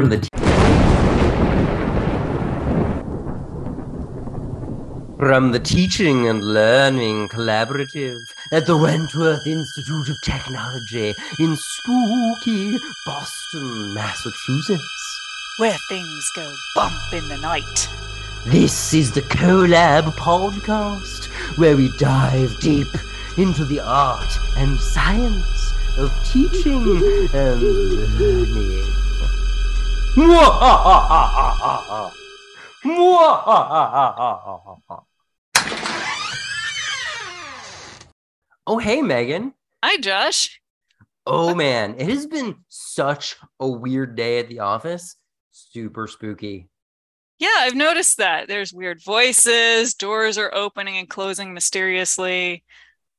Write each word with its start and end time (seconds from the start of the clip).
from 0.00 0.08
the 0.08 0.28
From 5.18 5.52
the 5.52 5.60
Teaching 5.60 6.26
and 6.26 6.42
Learning 6.42 7.28
Collaborative 7.28 8.16
at 8.50 8.64
the 8.64 8.78
Wentworth 8.78 9.46
Institute 9.46 10.08
of 10.08 10.16
Technology 10.24 11.14
in 11.38 11.54
spooky 11.54 12.78
Boston, 13.04 13.94
Massachusetts. 13.94 15.20
Where 15.58 15.76
things 15.90 16.30
go 16.34 16.50
bump 16.74 17.12
in 17.12 17.28
the 17.28 17.36
night. 17.36 17.88
This 18.46 18.94
is 18.94 19.12
the 19.12 19.20
Collab 19.20 20.04
Podcast, 20.16 21.26
where 21.58 21.76
we 21.76 21.90
dive 21.98 22.58
deep 22.60 22.88
into 23.36 23.66
the 23.66 23.80
art 23.80 24.32
and 24.56 24.80
science 24.80 25.74
of 25.98 26.10
teaching 26.24 27.28
and 27.34 27.60
learning. 28.18 28.89
Oh, 38.66 38.78
hey, 38.78 39.02
Megan. 39.02 39.54
Hi, 39.84 39.96
Josh. 39.98 40.60
Oh, 41.26 41.54
man. 41.54 41.94
It 41.98 42.08
has 42.08 42.26
been 42.26 42.56
such 42.68 43.36
a 43.60 43.68
weird 43.68 44.16
day 44.16 44.38
at 44.38 44.48
the 44.48 44.60
office. 44.60 45.16
Super 45.52 46.06
spooky. 46.06 46.68
Yeah, 47.38 47.48
I've 47.58 47.74
noticed 47.74 48.18
that. 48.18 48.48
There's 48.48 48.72
weird 48.72 49.02
voices, 49.02 49.94
doors 49.94 50.38
are 50.38 50.52
opening 50.54 50.98
and 50.98 51.08
closing 51.08 51.54
mysteriously. 51.54 52.64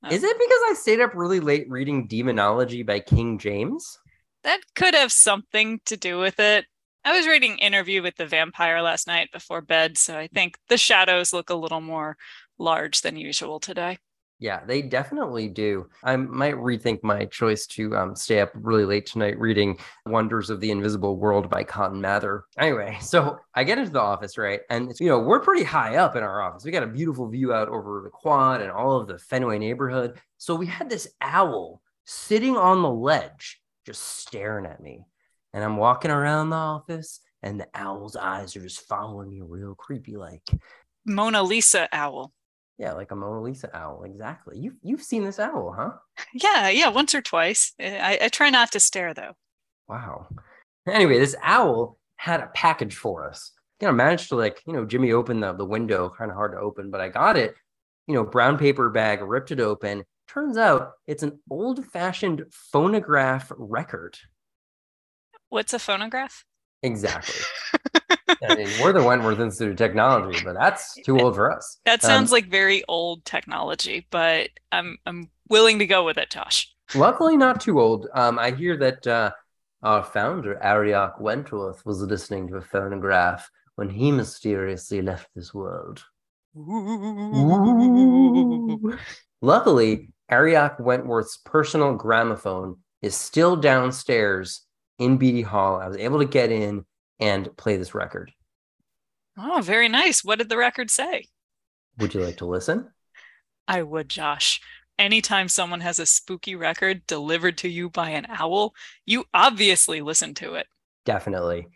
Um, 0.03 0.11
Is 0.11 0.23
it 0.23 0.37
because 0.37 0.61
I 0.69 0.73
stayed 0.77 0.99
up 1.01 1.15
really 1.15 1.39
late 1.39 1.69
reading 1.69 2.07
Demonology 2.07 2.83
by 2.83 2.99
King 2.99 3.39
James? 3.39 3.97
That 4.43 4.59
could 4.75 4.93
have 4.93 5.11
something 5.11 5.79
to 5.85 5.97
do 5.97 6.19
with 6.19 6.39
it. 6.39 6.65
I 7.03 7.17
was 7.17 7.25
reading 7.25 7.57
Interview 7.57 8.03
with 8.03 8.15
the 8.15 8.27
Vampire 8.27 8.79
last 8.81 9.07
night 9.07 9.31
before 9.33 9.61
bed, 9.61 9.97
so 9.97 10.17
I 10.17 10.27
think 10.27 10.57
the 10.69 10.77
shadows 10.77 11.33
look 11.33 11.49
a 11.49 11.55
little 11.55 11.81
more 11.81 12.15
large 12.59 13.01
than 13.01 13.15
usual 13.15 13.59
today. 13.59 13.97
Yeah, 14.37 14.63
they 14.65 14.83
definitely 14.83 15.47
do. 15.47 15.87
I 16.03 16.15
might 16.15 16.55
rethink 16.55 16.99
my 17.03 17.25
choice 17.25 17.65
to 17.67 17.95
um, 17.95 18.15
stay 18.15 18.39
up 18.39 18.51
really 18.53 18.85
late 18.85 19.07
tonight 19.07 19.39
reading 19.39 19.77
Wonders 20.05 20.51
of 20.51 20.59
the 20.59 20.69
Invisible 20.69 21.17
World 21.17 21.49
by 21.49 21.63
Cotton 21.63 22.01
Mather. 22.01 22.45
Anyway, 22.57 22.97
so 23.01 23.39
I 23.55 23.63
get 23.63 23.79
into 23.79 23.91
the 23.91 23.99
office, 23.99 24.37
right? 24.37 24.61
And 24.69 24.93
you 24.99 25.07
know, 25.07 25.19
we're 25.19 25.39
pretty 25.39 25.63
high 25.63 25.95
up 25.95 26.15
in 26.15 26.21
our 26.21 26.41
office. 26.41 26.65
We 26.65 26.71
got 26.71 26.83
a 26.83 26.87
beautiful 26.87 27.27
view 27.29 27.51
out 27.51 27.69
over 27.69 28.01
the 28.03 28.09
quad 28.11 28.61
and 28.61 28.71
all 28.71 28.99
of 28.99 29.07
the 29.07 29.17
Fenway 29.17 29.57
neighborhood. 29.57 30.19
So 30.37 30.53
we 30.53 30.67
had 30.67 30.89
this 30.89 31.07
owl 31.19 31.81
sitting 32.05 32.57
on 32.57 32.83
the 32.83 32.91
ledge, 32.91 33.59
just 33.85 34.01
staring 34.01 34.65
at 34.67 34.81
me. 34.81 35.05
And 35.53 35.63
I'm 35.63 35.77
walking 35.77 36.11
around 36.11 36.49
the 36.49 36.55
office, 36.55 37.19
and 37.43 37.59
the 37.59 37.67
owl's 37.73 38.15
eyes 38.15 38.55
are 38.55 38.61
just 38.61 38.87
following 38.87 39.29
me 39.29 39.41
real 39.41 39.75
creepy 39.75 40.17
like. 40.17 40.43
Mona 41.05 41.43
Lisa 41.43 41.89
owl. 41.91 42.31
Yeah, 42.77 42.93
like 42.93 43.11
a 43.11 43.15
Mona 43.15 43.41
Lisa 43.41 43.69
owl. 43.75 44.03
Exactly. 44.03 44.57
You 44.57 44.73
you've 44.81 45.03
seen 45.03 45.23
this 45.23 45.39
owl, 45.39 45.75
huh? 45.77 45.91
Yeah, 46.33 46.69
yeah, 46.69 46.89
once 46.89 47.13
or 47.13 47.21
twice. 47.21 47.73
I, 47.79 48.17
I 48.23 48.27
try 48.29 48.49
not 48.49 48.71
to 48.71 48.79
stare 48.79 49.13
though. 49.13 49.33
Wow. 49.87 50.27
Anyway, 50.87 51.19
this 51.19 51.35
owl 51.43 51.97
had 52.15 52.39
a 52.39 52.51
package 52.53 52.95
for 52.95 53.27
us. 53.27 53.51
You 53.79 53.87
know, 53.87 53.93
I 53.93 53.95
managed 53.95 54.29
to 54.29 54.35
like, 54.35 54.61
you 54.65 54.73
know, 54.73 54.85
Jimmy 54.85 55.11
opened 55.11 55.43
the, 55.43 55.53
the 55.53 55.65
window, 55.65 56.11
kind 56.15 56.31
of 56.31 56.37
hard 56.37 56.53
to 56.53 56.59
open, 56.59 56.91
but 56.91 57.01
I 57.01 57.09
got 57.09 57.35
it, 57.37 57.55
you 58.07 58.13
know, 58.13 58.23
brown 58.23 58.57
paper 58.57 58.89
bag, 58.89 59.21
ripped 59.21 59.51
it 59.51 59.59
open. 59.59 60.03
Turns 60.27 60.57
out 60.57 60.93
it's 61.07 61.23
an 61.23 61.39
old 61.49 61.85
fashioned 61.87 62.45
phonograph 62.51 63.51
record. 63.57 64.17
What's 65.51 65.73
a 65.73 65.79
phonograph? 65.79 66.45
Exactly. 66.81 67.35
I 68.43 68.55
mean, 68.55 68.69
we're 68.81 68.93
the 68.93 69.03
Wentworth 69.03 69.39
Institute 69.39 69.71
of 69.73 69.77
Technology, 69.77 70.39
but 70.43 70.53
that's 70.53 70.95
too 71.03 71.19
old 71.19 71.35
for 71.35 71.51
us. 71.51 71.77
That 71.85 72.03
Um, 72.03 72.07
sounds 72.07 72.31
like 72.31 72.47
very 72.47 72.83
old 72.87 73.25
technology, 73.25 74.07
but 74.11 74.49
I'm 74.71 74.97
I'm 75.05 75.29
willing 75.49 75.79
to 75.79 75.85
go 75.85 76.05
with 76.05 76.17
it, 76.17 76.29
Josh. 76.29 76.73
Luckily, 76.95 77.35
not 77.35 77.59
too 77.59 77.81
old. 77.81 78.07
Um, 78.13 78.39
I 78.39 78.51
hear 78.51 78.77
that 78.77 79.05
uh, 79.05 79.31
our 79.83 80.03
founder, 80.03 80.57
Arioch 80.63 81.19
Wentworth, 81.19 81.85
was 81.85 82.01
listening 82.01 82.47
to 82.47 82.55
a 82.55 82.61
phonograph 82.61 83.49
when 83.75 83.89
he 83.89 84.09
mysteriously 84.11 85.01
left 85.01 85.27
this 85.35 85.53
world. 85.53 86.01
Luckily, 89.41 90.13
Arioch 90.29 90.77
Wentworth's 90.79 91.37
personal 91.37 91.95
gramophone 91.95 92.77
is 93.01 93.15
still 93.15 93.55
downstairs 93.55 94.65
in 95.01 95.17
Beatty 95.17 95.41
Hall. 95.41 95.81
I 95.81 95.87
was 95.87 95.97
able 95.97 96.19
to 96.19 96.25
get 96.25 96.51
in 96.51 96.85
and 97.19 97.57
play 97.57 97.75
this 97.75 97.95
record. 97.95 98.31
Oh, 99.35 99.59
very 99.61 99.89
nice. 99.89 100.23
What 100.23 100.37
did 100.37 100.47
the 100.47 100.57
record 100.57 100.91
say? 100.91 101.25
Would 101.97 102.13
you 102.13 102.21
like 102.21 102.37
to 102.37 102.45
listen? 102.45 102.91
I 103.67 103.81
would, 103.81 104.09
Josh. 104.09 104.61
Anytime 104.99 105.47
someone 105.47 105.81
has 105.81 105.97
a 105.97 106.05
spooky 106.05 106.55
record 106.55 107.07
delivered 107.07 107.57
to 107.59 107.67
you 107.67 107.89
by 107.89 108.09
an 108.11 108.27
owl, 108.29 108.75
you 109.03 109.25
obviously 109.33 110.01
listen 110.01 110.35
to 110.35 110.53
it. 110.53 110.67
Definitely. 111.03 111.67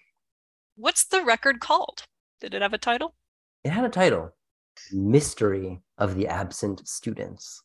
What's 0.76 1.06
the 1.06 1.24
record 1.24 1.60
called? 1.60 2.04
Did 2.40 2.54
it 2.54 2.62
have 2.62 2.74
a 2.74 2.78
title? 2.78 3.16
It 3.64 3.72
had 3.72 3.86
a 3.86 3.90
title 3.90 4.36
Mystery 4.92 5.82
of 5.98 6.16
the 6.16 6.28
Absent 6.28 6.88
Students. 6.88 7.64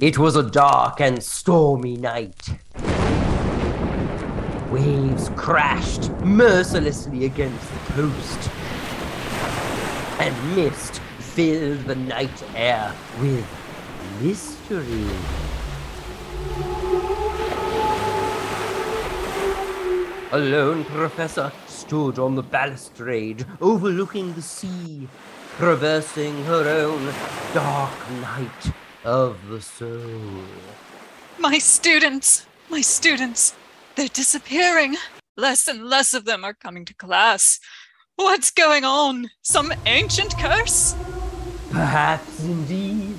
It 0.00 0.16
was 0.16 0.36
a 0.36 0.48
dark 0.48 1.00
and 1.00 1.20
stormy 1.20 1.96
night. 1.96 2.50
Waves 4.70 5.28
crashed 5.34 6.12
mercilessly 6.20 7.24
against 7.24 7.68
the 7.68 7.92
coast, 7.94 8.50
and 10.20 10.54
mist 10.54 11.00
filled 11.18 11.80
the 11.80 11.96
night 11.96 12.44
air 12.54 12.94
with 13.18 13.44
mystery. 14.22 15.04
A 20.30 20.38
lone 20.38 20.84
professor 20.84 21.50
stood 21.66 22.20
on 22.20 22.36
the 22.36 22.44
balustrade 22.44 23.44
overlooking 23.60 24.32
the 24.34 24.42
sea, 24.42 25.08
traversing 25.56 26.44
her 26.44 26.68
own 26.68 27.12
dark 27.52 28.10
night 28.20 28.72
of 29.08 29.48
the 29.48 29.58
soul. 29.58 30.42
My 31.38 31.56
students, 31.56 32.44
my 32.68 32.82
students, 32.82 33.54
they're 33.94 34.08
disappearing. 34.08 34.96
Less 35.34 35.66
and 35.66 35.88
less 35.88 36.12
of 36.12 36.26
them 36.26 36.44
are 36.44 36.52
coming 36.52 36.84
to 36.84 36.92
class. 36.92 37.58
What's 38.16 38.50
going 38.50 38.84
on? 38.84 39.30
Some 39.40 39.72
ancient 39.86 40.36
curse? 40.38 40.94
Perhaps 41.70 42.44
indeed 42.44 43.16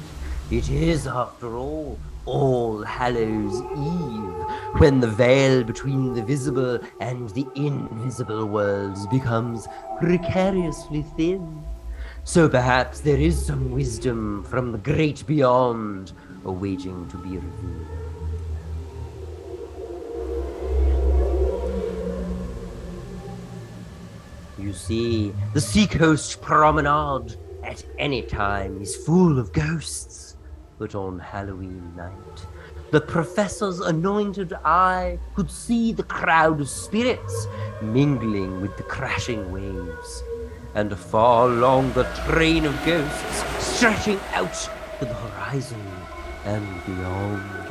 it 0.51 0.69
is, 0.69 1.07
after 1.07 1.55
all, 1.55 1.97
All 2.25 2.83
Hallows 2.83 3.55
Eve, 3.71 4.79
when 4.79 4.99
the 4.99 5.07
veil 5.07 5.63
between 5.63 6.13
the 6.13 6.21
visible 6.21 6.79
and 6.99 7.31
the 7.31 7.47
invisible 7.55 8.45
worlds 8.45 9.07
becomes 9.07 9.67
precariously 9.99 11.03
thin. 11.17 11.63
So 12.29 12.47
perhaps 12.47 12.99
there 12.99 13.17
is 13.17 13.43
some 13.43 13.71
wisdom 13.71 14.43
from 14.43 14.71
the 14.71 14.77
great 14.77 15.25
beyond 15.25 16.13
awaiting 16.45 17.07
to 17.07 17.17
be 17.17 17.39
revealed. 17.39 17.87
You 24.59 24.73
see, 24.73 25.33
the 25.55 25.59
seacoast 25.59 26.39
promenade 26.43 27.35
at 27.63 27.83
any 27.97 28.21
time 28.21 28.79
is 28.79 28.95
full 28.95 29.39
of 29.39 29.51
ghosts. 29.51 30.37
But 30.77 30.93
on 30.93 31.17
Halloween 31.17 31.95
night, 31.95 32.45
the 32.91 33.01
professor's 33.01 33.79
anointed 33.79 34.53
eye 34.63 35.17
could 35.33 35.49
see 35.49 35.93
the 35.93 36.03
crowd 36.03 36.61
of 36.61 36.69
spirits 36.69 37.47
mingling 37.81 38.61
with 38.61 38.77
the 38.77 38.83
crashing 38.83 39.51
waves, 39.51 40.23
and 40.75 40.97
far 40.97 41.49
along 41.49 41.93
the 41.93 42.03
train 42.27 42.65
of 42.65 42.85
ghosts 42.85 43.43
stretching 43.59 44.19
out 44.33 44.53
to 44.99 45.05
the 45.05 45.13
horizon 45.13 45.81
and 46.45 46.85
beyond. 46.85 47.69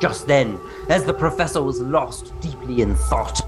Just 0.00 0.26
then, 0.26 0.60
as 0.88 1.04
the 1.04 1.14
professor 1.14 1.62
was 1.62 1.80
lost 1.80 2.38
deeply 2.40 2.82
in 2.82 2.94
thought, 2.94 3.40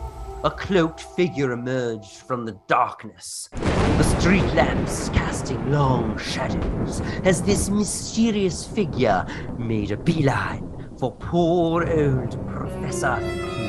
a 0.45 0.51
cloaked 0.51 1.01
figure 1.01 1.53
emerged 1.53 2.23
from 2.27 2.45
the 2.45 2.59
darkness, 2.67 3.49
the 3.53 4.03
street 4.03 4.47
lamps 4.55 5.09
casting 5.11 5.71
long 5.71 6.17
shadows 6.19 7.01
as 7.25 7.43
this 7.43 7.69
mysterious 7.69 8.67
figure 8.67 9.27
made 9.59 9.91
a 9.91 9.97
beeline 9.97 10.73
for 10.99 11.13
poor 11.13 11.85
old 11.85 12.47
Professor. 12.49 13.66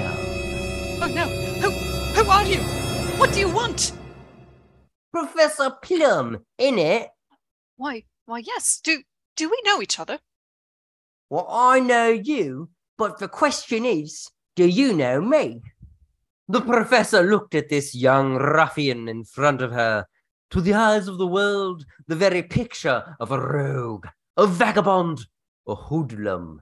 Oh 1.00 1.08
no! 1.08 1.26
Who, 1.62 1.70
who 2.22 2.30
are 2.30 2.44
you? 2.44 2.60
What 3.20 3.34
do 3.34 3.40
you 3.40 3.50
want? 3.50 3.92
Professor 5.12 5.72
Plum, 5.82 6.40
in 6.58 6.80
it? 6.80 7.10
Why, 7.78 8.04
Why, 8.26 8.40
yes. 8.40 8.80
Do 8.84 9.02
do 9.36 9.50
we 9.50 9.62
know 9.64 9.82
each 9.82 10.00
other? 10.00 10.20
Well, 11.30 11.48
I 11.50 11.80
know 11.80 12.10
you, 12.10 12.70
but 12.98 13.20
the 13.20 13.28
question 13.28 13.86
is, 13.86 14.30
do 14.56 14.68
you 14.68 14.94
know 14.94 15.22
me? 15.22 15.62
The 16.48 16.62
professor 16.62 17.22
looked 17.22 17.54
at 17.54 17.70
this 17.70 17.94
young 17.94 18.36
ruffian 18.36 19.08
in 19.08 19.24
front 19.24 19.62
of 19.62 19.72
her. 19.74 20.06
To 20.52 20.62
the 20.62 20.74
eyes 20.74 21.08
of 21.08 21.18
the 21.18 21.28
world, 21.28 21.86
the 22.08 22.16
very 22.16 22.42
picture 22.42 23.16
of 23.20 23.32
a 23.32 23.40
rogue, 23.40 24.08
a 24.38 24.48
vagabond, 24.48 25.26
a 25.68 25.76
hoodlum. 25.76 26.62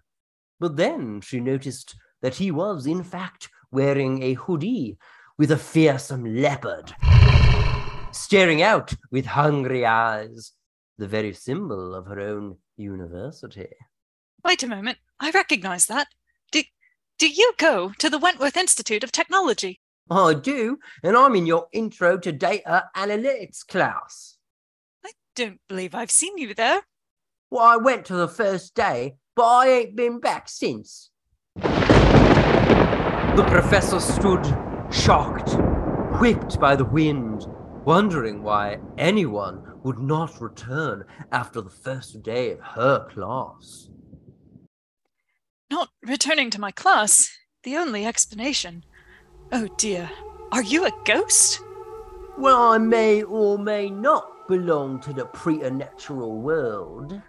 But 0.59 0.75
then 0.75 1.21
she 1.21 1.39
noticed 1.39 1.95
that 2.21 2.35
he 2.35 2.49
was, 2.49 2.87
in 2.87 3.03
fact, 3.03 3.49
wearing 3.75 4.23
a 4.23 4.33
hoodie 4.33 4.97
with 5.37 5.51
a 5.51 5.57
fearsome 5.57 6.23
leopard, 6.23 6.95
staring 8.11 8.61
out 8.61 8.93
with 9.11 9.25
hungry 9.25 9.85
eyes, 9.85 10.53
the 10.97 11.07
very 11.07 11.33
symbol 11.33 11.93
of 11.93 12.05
her 12.05 12.21
own 12.21 12.57
university. 12.77 13.67
Wait 14.45 14.63
a 14.63 14.67
moment. 14.67 14.97
I 15.19 15.29
recognize 15.31 15.87
that. 15.87 16.07
Do, 16.53 16.63
do 17.19 17.27
you 17.27 17.51
go 17.57 17.91
to 17.99 18.09
the 18.09 18.17
Wentworth 18.17 18.55
Institute 18.55 19.03
of 19.03 19.11
Technology? 19.11 19.81
I 20.09 20.35
do, 20.35 20.79
and 21.03 21.17
I'm 21.17 21.35
in 21.35 21.45
your 21.45 21.67
intro 21.73 22.17
to 22.19 22.31
data 22.31 22.85
analytics 22.95 23.67
class. 23.67 24.37
I 25.05 25.11
don't 25.35 25.59
believe 25.67 25.93
I've 25.93 26.11
seen 26.11 26.37
you 26.37 26.53
there. 26.53 26.83
Well, 27.51 27.65
I 27.65 27.75
went 27.75 28.05
to 28.05 28.15
the 28.15 28.29
first 28.29 28.73
day, 28.73 29.17
but 29.35 29.43
I 29.43 29.67
ain't 29.67 29.95
been 29.97 30.19
back 30.19 30.47
since. 30.47 31.09
The 33.35 33.43
professor 33.47 33.99
stood 33.99 34.45
shocked, 34.89 35.57
whipped 36.21 36.57
by 36.57 36.77
the 36.77 36.85
wind, 36.85 37.45
wondering 37.83 38.43
why 38.43 38.77
anyone 38.97 39.73
would 39.83 39.99
not 39.99 40.39
return 40.39 41.03
after 41.33 41.59
the 41.59 41.69
first 41.69 42.23
day 42.23 42.51
of 42.51 42.61
her 42.61 43.09
class. 43.09 43.89
Not 45.69 45.89
returning 46.01 46.49
to 46.51 46.61
my 46.61 46.71
class. 46.71 47.29
The 47.63 47.75
only 47.75 48.05
explanation. 48.05 48.85
Oh 49.51 49.67
dear. 49.77 50.09
Are 50.53 50.63
you 50.63 50.85
a 50.85 50.91
ghost? 51.03 51.59
Well, 52.37 52.71
I 52.71 52.77
may 52.77 53.23
or 53.23 53.57
may 53.57 53.89
not 53.89 54.47
belong 54.47 55.01
to 55.01 55.11
the 55.11 55.25
preternatural 55.25 56.39
world. 56.39 57.21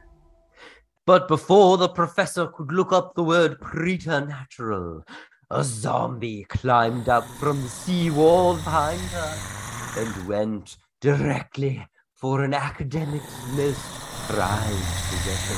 But 1.05 1.27
before 1.27 1.79
the 1.79 1.89
professor 1.89 2.47
could 2.47 2.71
look 2.71 2.93
up 2.93 3.15
the 3.15 3.25
word 3.25 3.61
preternatural, 3.61 5.05
a 5.51 5.63
zombie 5.63 6.45
climbed 6.45 7.09
up 7.09 7.25
from 7.39 7.63
the 7.63 7.69
seawall 7.69 8.55
behind 8.55 9.01
her 9.01 10.01
and 10.01 10.29
went 10.29 10.77
directly 11.01 11.87
for 12.15 12.43
an 12.43 12.53
academic's 12.53 13.33
most 13.53 13.81
prized 14.29 15.09
possession. 15.09 15.57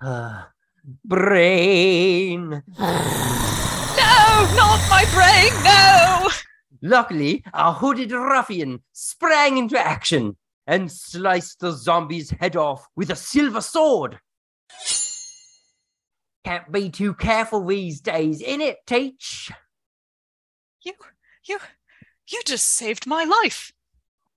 Her 0.00 0.46
brain. 1.04 2.50
No, 2.50 2.62
not 4.56 4.80
my 4.90 5.04
brain, 5.12 5.52
no! 5.62 6.28
Luckily, 6.82 7.44
a 7.52 7.72
hooded 7.72 8.10
ruffian 8.10 8.80
sprang 8.92 9.58
into 9.58 9.78
action 9.78 10.36
and 10.66 10.90
sliced 10.90 11.60
the 11.60 11.70
zombie's 11.72 12.30
head 12.30 12.56
off 12.56 12.88
with 12.96 13.10
a 13.10 13.16
silver 13.16 13.60
sword. 13.60 14.18
Can't 16.44 16.70
be 16.72 16.88
too 16.90 17.14
careful 17.14 17.64
these 17.66 18.00
days, 18.00 18.40
in 18.40 18.60
it, 18.60 18.78
Teach? 18.86 19.50
You, 20.82 20.94
you, 21.46 21.58
you 22.30 22.40
just 22.46 22.66
saved 22.66 23.06
my 23.06 23.24
life. 23.24 23.72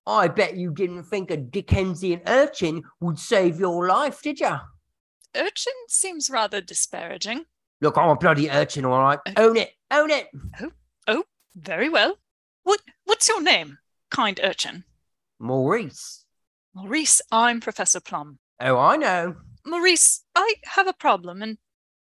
I 0.06 0.28
bet 0.28 0.56
you 0.56 0.70
didn't 0.70 1.04
think 1.04 1.30
a 1.30 1.36
Dickensian 1.38 2.20
urchin 2.26 2.82
would 3.00 3.18
save 3.18 3.58
your 3.58 3.88
life, 3.88 4.20
did 4.20 4.38
you? 4.40 4.56
Urchin 5.34 5.72
seems 5.88 6.28
rather 6.28 6.60
disparaging. 6.60 7.46
Look, 7.80 7.96
I'm 7.96 8.10
a 8.10 8.16
bloody 8.16 8.50
urchin, 8.50 8.84
all 8.84 9.00
right. 9.00 9.18
Uh, 9.26 9.32
Own 9.38 9.56
it, 9.56 9.70
own 9.90 10.10
it. 10.10 10.28
Oh, 10.60 10.70
Oh, 11.08 11.24
very 11.56 11.88
well. 11.88 12.18
What, 12.64 12.80
what's 13.04 13.28
your 13.28 13.42
name, 13.42 13.78
kind 14.10 14.38
urchin? 14.42 14.84
Maurice. 15.38 16.24
Maurice, 16.74 17.20
I'm 17.32 17.60
Professor 17.60 18.00
Plum. 18.00 18.38
Oh, 18.60 18.76
I 18.78 18.96
know. 18.96 19.36
Maurice, 19.66 20.24
I 20.34 20.54
have 20.64 20.86
a 20.86 20.92
problem, 20.92 21.42
and 21.42 21.56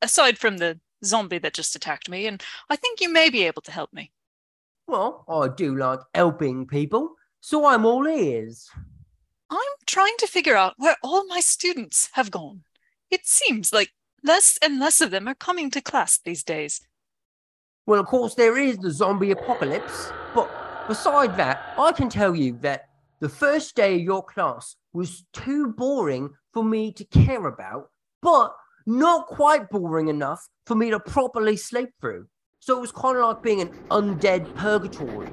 aside 0.01 0.38
from 0.38 0.57
the 0.57 0.80
zombie 1.03 1.38
that 1.39 1.53
just 1.53 1.75
attacked 1.75 2.09
me, 2.09 2.27
and 2.27 2.44
I 2.69 2.75
think 2.75 3.01
you 3.01 3.12
may 3.12 3.30
be 3.30 3.44
able 3.44 3.62
to 3.63 3.71
help 3.71 3.94
me. 3.94 4.12
Well, 4.88 5.25
I 5.27 5.47
do 5.47 5.75
like 5.75 6.00
helping 6.13 6.68
people, 6.68 7.15
so 7.42 7.65
I'm 7.65 7.86
all 7.86 8.07
ears. 8.07 8.69
I'm 9.50 9.59
trying 9.86 10.15
to 10.19 10.27
figure 10.27 10.56
out 10.56 10.74
where 10.77 10.97
all 11.03 11.25
my 11.27 11.39
students 11.39 12.09
have 12.13 12.31
gone. 12.31 12.63
It 13.12 13.25
seems 13.25 13.71
like 13.71 13.92
less 14.24 14.57
and 14.62 14.80
less 14.80 15.01
of 15.01 15.12
them 15.12 15.27
are 15.27 15.36
coming 15.36 15.69
to 15.71 15.81
class 15.81 16.18
these 16.18 16.44
days. 16.44 16.81
Well, 17.86 18.00
of 18.00 18.07
course, 18.07 18.33
there 18.33 18.57
is 18.57 18.77
the 18.77 18.91
zombie 18.91 19.31
apocalypse, 19.31 20.12
but 20.33 20.50
beside 20.88 21.38
that, 21.38 21.74
I 21.77 21.91
can 21.91 22.09
tell 22.09 22.36
you 22.36 22.57
that 22.62 22.89
the 23.19 23.30
first 23.30 23.75
day 23.75 23.95
of 23.95 24.01
your 24.01 24.24
class 24.24 24.75
was 24.94 25.25
too 25.33 25.68
boring 25.68 26.31
for 26.51 26.63
me 26.63 26.91
to 26.94 27.06
care 27.06 27.45
about, 27.45 27.89
but 28.21 28.56
not 28.85 29.27
quite 29.27 29.69
boring 29.69 30.07
enough 30.07 30.47
for 30.65 30.75
me 30.75 30.89
to 30.89 30.99
properly 30.99 31.57
sleep 31.57 31.89
through. 31.99 32.27
So 32.59 32.77
it 32.77 32.81
was 32.81 32.91
kind 32.91 33.17
of 33.17 33.23
like 33.23 33.43
being 33.43 33.61
an 33.61 33.69
undead 33.91 34.53
purgatory. 34.55 35.29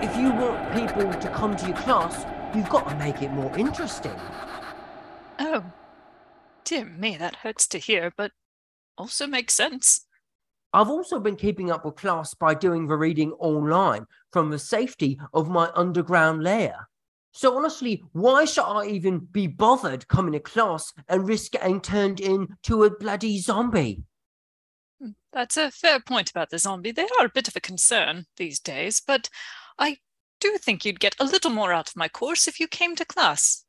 If 0.00 0.16
you 0.16 0.30
want 0.30 0.72
people 0.72 1.12
to 1.12 1.28
come 1.30 1.56
to 1.56 1.66
your 1.66 1.76
class, 1.76 2.24
you've 2.54 2.68
got 2.68 2.88
to 2.88 2.96
make 2.96 3.22
it 3.22 3.30
more 3.30 3.56
interesting. 3.56 4.14
Oh, 5.38 5.64
dear 6.64 6.84
me, 6.84 7.16
that 7.16 7.36
hurts 7.36 7.66
to 7.68 7.78
hear, 7.78 8.12
but 8.16 8.32
also 8.96 9.26
makes 9.26 9.54
sense. 9.54 10.06
I've 10.72 10.90
also 10.90 11.18
been 11.18 11.36
keeping 11.36 11.70
up 11.70 11.84
with 11.84 11.96
class 11.96 12.34
by 12.34 12.54
doing 12.54 12.86
the 12.86 12.96
reading 12.96 13.32
online 13.32 14.06
from 14.32 14.50
the 14.50 14.58
safety 14.58 15.18
of 15.32 15.48
my 15.48 15.70
underground 15.74 16.42
lair. 16.42 16.87
So 17.32 17.56
honestly, 17.56 18.02
why 18.12 18.44
should 18.44 18.64
I 18.64 18.86
even 18.86 19.20
be 19.20 19.46
bothered 19.46 20.08
coming 20.08 20.32
to 20.32 20.40
class 20.40 20.92
and 21.08 21.28
risk 21.28 21.52
getting 21.52 21.80
turned 21.80 22.20
into 22.20 22.84
a 22.84 22.90
bloody 22.90 23.38
zombie? 23.38 24.02
Hmm, 25.00 25.10
That's 25.32 25.56
a 25.56 25.70
fair 25.70 26.00
point 26.00 26.30
about 26.30 26.50
the 26.50 26.58
zombie. 26.58 26.90
They 26.92 27.06
are 27.18 27.26
a 27.26 27.32
bit 27.32 27.48
of 27.48 27.56
a 27.56 27.60
concern 27.60 28.26
these 28.36 28.58
days, 28.58 29.00
but 29.00 29.28
I 29.78 29.98
do 30.40 30.58
think 30.58 30.84
you'd 30.84 31.00
get 31.00 31.16
a 31.18 31.24
little 31.24 31.50
more 31.50 31.72
out 31.72 31.88
of 31.88 31.96
my 31.96 32.08
course 32.08 32.48
if 32.48 32.58
you 32.58 32.66
came 32.66 32.96
to 32.96 33.04
class. 33.04 33.64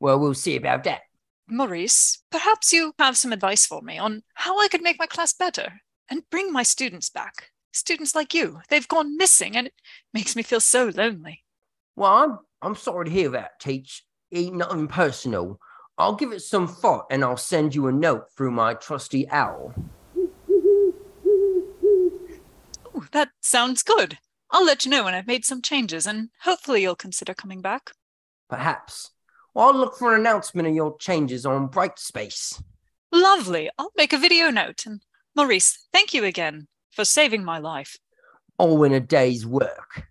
Well, 0.00 0.18
we'll 0.18 0.34
see 0.34 0.56
about 0.56 0.84
that. 0.84 1.02
Maurice, 1.48 2.22
perhaps 2.30 2.72
you 2.72 2.94
have 2.98 3.16
some 3.16 3.32
advice 3.32 3.66
for 3.66 3.82
me 3.82 3.98
on 3.98 4.22
how 4.34 4.58
I 4.58 4.68
could 4.68 4.82
make 4.82 4.98
my 4.98 5.06
class 5.06 5.32
better 5.32 5.80
and 6.10 6.28
bring 6.30 6.52
my 6.52 6.62
students 6.62 7.10
back. 7.10 7.50
Students 7.72 8.14
like 8.14 8.34
you, 8.34 8.60
they've 8.68 8.88
gone 8.88 9.16
missing 9.16 9.56
and 9.56 9.66
it 9.66 9.74
makes 10.12 10.36
me 10.36 10.42
feel 10.42 10.60
so 10.60 10.86
lonely. 10.94 11.44
Well, 11.96 12.12
I'm 12.12 12.38
I'm 12.64 12.74
sorry 12.74 13.04
to 13.04 13.10
hear 13.10 13.28
that, 13.30 13.60
Teach. 13.60 14.04
Ain't 14.32 14.56
nothing 14.56 14.88
personal. 14.88 15.60
I'll 15.98 16.14
give 16.16 16.32
it 16.32 16.40
some 16.40 16.66
thought 16.66 17.06
and 17.10 17.22
I'll 17.22 17.36
send 17.36 17.74
you 17.74 17.86
a 17.86 17.92
note 17.92 18.32
through 18.36 18.50
my 18.52 18.74
trusty 18.74 19.28
owl. 19.28 19.74
Ooh, 22.96 23.06
that 23.12 23.28
sounds 23.40 23.82
good. 23.82 24.18
I'll 24.50 24.64
let 24.64 24.84
you 24.84 24.90
know 24.90 25.04
when 25.04 25.14
I've 25.14 25.26
made 25.26 25.44
some 25.44 25.60
changes 25.62 26.06
and 26.06 26.30
hopefully 26.40 26.82
you'll 26.82 26.96
consider 26.96 27.34
coming 27.34 27.60
back. 27.60 27.92
Perhaps. 28.48 29.10
Well, 29.52 29.66
I'll 29.66 29.76
look 29.76 29.96
for 29.96 30.14
an 30.14 30.20
announcement 30.20 30.66
of 30.66 30.74
your 30.74 30.96
changes 30.98 31.44
on 31.44 31.68
Brightspace. 31.68 32.62
Lovely. 33.12 33.70
I'll 33.78 33.92
make 33.96 34.12
a 34.12 34.18
video 34.18 34.50
note. 34.50 34.86
And 34.86 35.02
Maurice, 35.36 35.86
thank 35.92 36.14
you 36.14 36.24
again 36.24 36.66
for 36.90 37.04
saving 37.04 37.44
my 37.44 37.58
life. 37.58 37.98
All 38.58 38.82
in 38.84 38.92
a 38.92 39.00
day's 39.00 39.46
work. 39.46 40.08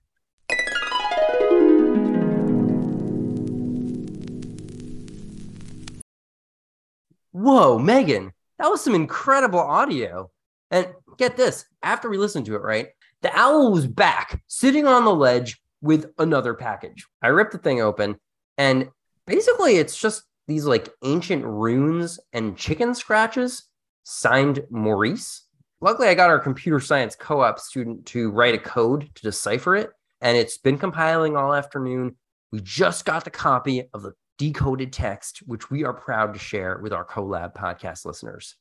Whoa, 7.34 7.80
Megan, 7.80 8.32
that 8.60 8.70
was 8.70 8.82
some 8.82 8.94
incredible 8.94 9.60
audio. 9.60 10.30
And 10.70 10.88
get 11.18 11.36
this 11.36 11.66
after 11.82 12.10
we 12.10 12.18
listened 12.18 12.46
to 12.46 12.56
it, 12.56 12.62
right? 12.62 12.90
The 13.22 13.36
owl 13.38 13.72
was 13.72 13.88
back, 13.88 14.42
sitting 14.48 14.88
on 14.88 15.04
the 15.04 15.14
ledge 15.14 15.60
with 15.82 16.12
another 16.20 16.54
package. 16.54 17.08
I 17.22 17.28
ripped 17.30 17.52
the 17.52 17.58
thing 17.58 17.82
open, 17.82 18.18
and 18.58 18.90
basically, 19.26 19.78
it's 19.78 19.98
just 19.98 20.24
these 20.48 20.66
like 20.66 20.90
ancient 21.04 21.44
runes 21.44 22.20
and 22.34 22.56
chicken 22.56 22.94
scratches 22.94 23.64
signed 24.04 24.64
Maurice. 24.70 25.48
Luckily, 25.82 26.10
I 26.10 26.14
got 26.14 26.30
our 26.30 26.40
computer 26.40 26.80
science 26.80 27.16
co 27.16 27.42
op 27.42 27.60
student 27.60 28.06
to 28.08 28.30
write 28.30 28.56
a 28.56 28.60
code 28.60 29.10
to 29.16 29.22
decipher 29.24 29.76
it, 29.76 29.90
and 30.22 30.38
it's 30.38 30.58
been 30.58 30.78
compiling 30.78 31.36
all 31.36 31.54
afternoon. 31.54 32.16
We 32.52 32.62
just 32.62 33.06
got 33.06 33.24
the 33.24 33.32
copy 33.32 33.90
of 33.94 34.04
the 34.04 34.14
decoded 34.38 34.94
text, 34.94 35.40
which 35.46 35.70
we 35.70 35.84
are 35.84 35.94
proud 35.94 36.34
to 36.34 36.40
share 36.40 36.80
with 36.80 36.94
our 36.94 37.06
Collab 37.06 37.54
podcast 37.56 38.06
listeners. 38.06 38.56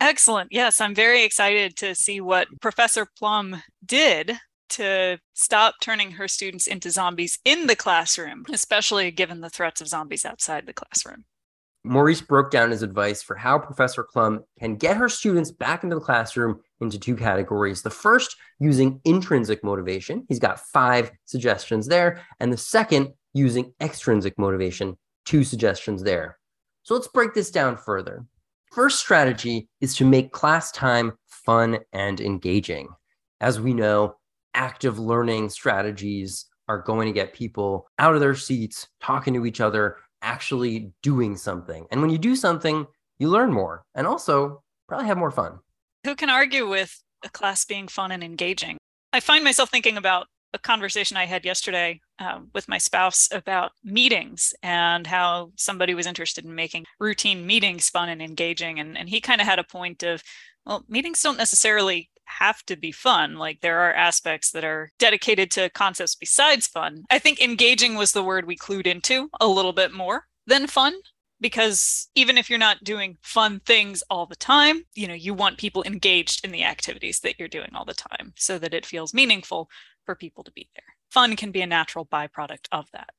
Excellent. 0.00 0.48
Yes, 0.52 0.80
I'm 0.80 0.94
very 0.94 1.24
excited 1.24 1.76
to 1.76 1.94
see 1.94 2.20
what 2.20 2.48
Professor 2.60 3.06
Plum 3.18 3.62
did 3.84 4.38
to 4.68 5.18
stop 5.34 5.76
turning 5.80 6.12
her 6.12 6.28
students 6.28 6.66
into 6.66 6.90
zombies 6.90 7.38
in 7.44 7.66
the 7.66 7.76
classroom, 7.76 8.44
especially 8.52 9.10
given 9.10 9.40
the 9.40 9.50
threats 9.50 9.80
of 9.80 9.88
zombies 9.88 10.24
outside 10.24 10.66
the 10.66 10.72
classroom. 10.72 11.24
Maurice 11.86 12.20
broke 12.20 12.50
down 12.50 12.72
his 12.72 12.82
advice 12.82 13.22
for 13.22 13.36
how 13.36 13.58
Professor 13.58 14.02
Plum 14.02 14.42
can 14.58 14.74
get 14.74 14.96
her 14.96 15.08
students 15.08 15.52
back 15.52 15.84
into 15.84 15.94
the 15.94 16.00
classroom 16.00 16.60
into 16.80 16.98
two 16.98 17.14
categories. 17.14 17.82
The 17.82 17.90
first, 17.90 18.36
using 18.58 19.00
intrinsic 19.04 19.62
motivation. 19.62 20.26
He's 20.28 20.40
got 20.40 20.60
five 20.60 21.12
suggestions 21.26 21.86
there. 21.86 22.24
And 22.40 22.52
the 22.52 22.56
second, 22.56 23.12
using 23.34 23.72
extrinsic 23.80 24.36
motivation, 24.36 24.98
two 25.26 25.44
suggestions 25.44 26.02
there. 26.02 26.38
So 26.82 26.94
let's 26.94 27.08
break 27.08 27.34
this 27.34 27.50
down 27.50 27.76
further. 27.76 28.24
First 28.72 28.98
strategy 29.00 29.68
is 29.80 29.94
to 29.96 30.04
make 30.04 30.32
class 30.32 30.72
time 30.72 31.12
fun 31.26 31.78
and 31.92 32.20
engaging. 32.20 32.88
As 33.40 33.60
we 33.60 33.74
know, 33.74 34.16
active 34.54 34.98
learning 34.98 35.50
strategies 35.50 36.46
are 36.68 36.82
going 36.82 37.06
to 37.06 37.12
get 37.12 37.32
people 37.32 37.86
out 37.98 38.14
of 38.14 38.20
their 38.20 38.34
seats, 38.34 38.88
talking 39.00 39.34
to 39.34 39.46
each 39.46 39.60
other, 39.60 39.96
actually 40.22 40.92
doing 41.02 41.36
something. 41.36 41.86
And 41.90 42.00
when 42.00 42.10
you 42.10 42.18
do 42.18 42.34
something, 42.34 42.86
you 43.18 43.28
learn 43.28 43.52
more 43.52 43.82
and 43.94 44.06
also 44.06 44.62
probably 44.88 45.06
have 45.06 45.18
more 45.18 45.30
fun. 45.30 45.58
Who 46.04 46.14
can 46.14 46.30
argue 46.30 46.68
with 46.68 47.02
a 47.24 47.28
class 47.28 47.64
being 47.64 47.88
fun 47.88 48.12
and 48.12 48.22
engaging? 48.22 48.78
I 49.12 49.20
find 49.20 49.44
myself 49.44 49.70
thinking 49.70 49.96
about 49.96 50.26
a 50.56 50.58
conversation 50.58 51.16
I 51.16 51.26
had 51.26 51.44
yesterday 51.44 52.00
uh, 52.18 52.40
with 52.54 52.68
my 52.68 52.78
spouse 52.78 53.28
about 53.30 53.72
meetings 53.84 54.54
and 54.62 55.06
how 55.06 55.52
somebody 55.56 55.94
was 55.94 56.06
interested 56.06 56.44
in 56.44 56.54
making 56.54 56.86
routine 56.98 57.46
meetings 57.46 57.90
fun 57.90 58.08
and 58.08 58.22
engaging. 58.22 58.80
And, 58.80 58.96
and 58.96 59.08
he 59.08 59.20
kind 59.20 59.40
of 59.40 59.46
had 59.46 59.58
a 59.58 59.64
point 59.64 60.02
of, 60.02 60.22
well, 60.64 60.84
meetings 60.88 61.22
don't 61.22 61.36
necessarily 61.36 62.10
have 62.24 62.64
to 62.64 62.76
be 62.76 62.90
fun. 62.90 63.36
Like 63.36 63.60
there 63.60 63.80
are 63.80 63.92
aspects 63.92 64.50
that 64.52 64.64
are 64.64 64.90
dedicated 64.98 65.50
to 65.52 65.70
concepts 65.70 66.14
besides 66.14 66.66
fun. 66.66 67.04
I 67.10 67.18
think 67.18 67.40
engaging 67.40 67.94
was 67.94 68.12
the 68.12 68.24
word 68.24 68.46
we 68.46 68.56
clued 68.56 68.86
into 68.86 69.28
a 69.38 69.46
little 69.46 69.74
bit 69.74 69.92
more 69.92 70.24
than 70.46 70.66
fun 70.66 70.94
because 71.40 72.08
even 72.14 72.38
if 72.38 72.48
you're 72.48 72.58
not 72.58 72.82
doing 72.82 73.18
fun 73.22 73.60
things 73.60 74.02
all 74.08 74.26
the 74.26 74.36
time, 74.36 74.82
you 74.94 75.06
know, 75.06 75.14
you 75.14 75.34
want 75.34 75.58
people 75.58 75.84
engaged 75.84 76.44
in 76.44 76.50
the 76.50 76.64
activities 76.64 77.20
that 77.20 77.38
you're 77.38 77.48
doing 77.48 77.70
all 77.74 77.84
the 77.84 77.94
time 77.94 78.32
so 78.36 78.58
that 78.58 78.74
it 78.74 78.86
feels 78.86 79.12
meaningful 79.12 79.68
for 80.06 80.14
people 80.14 80.44
to 80.44 80.52
be 80.52 80.68
there. 80.74 80.84
Fun 81.10 81.36
can 81.36 81.50
be 81.50 81.60
a 81.60 81.66
natural 81.66 82.06
byproduct 82.06 82.68
of 82.72 82.90
that. 82.92 83.10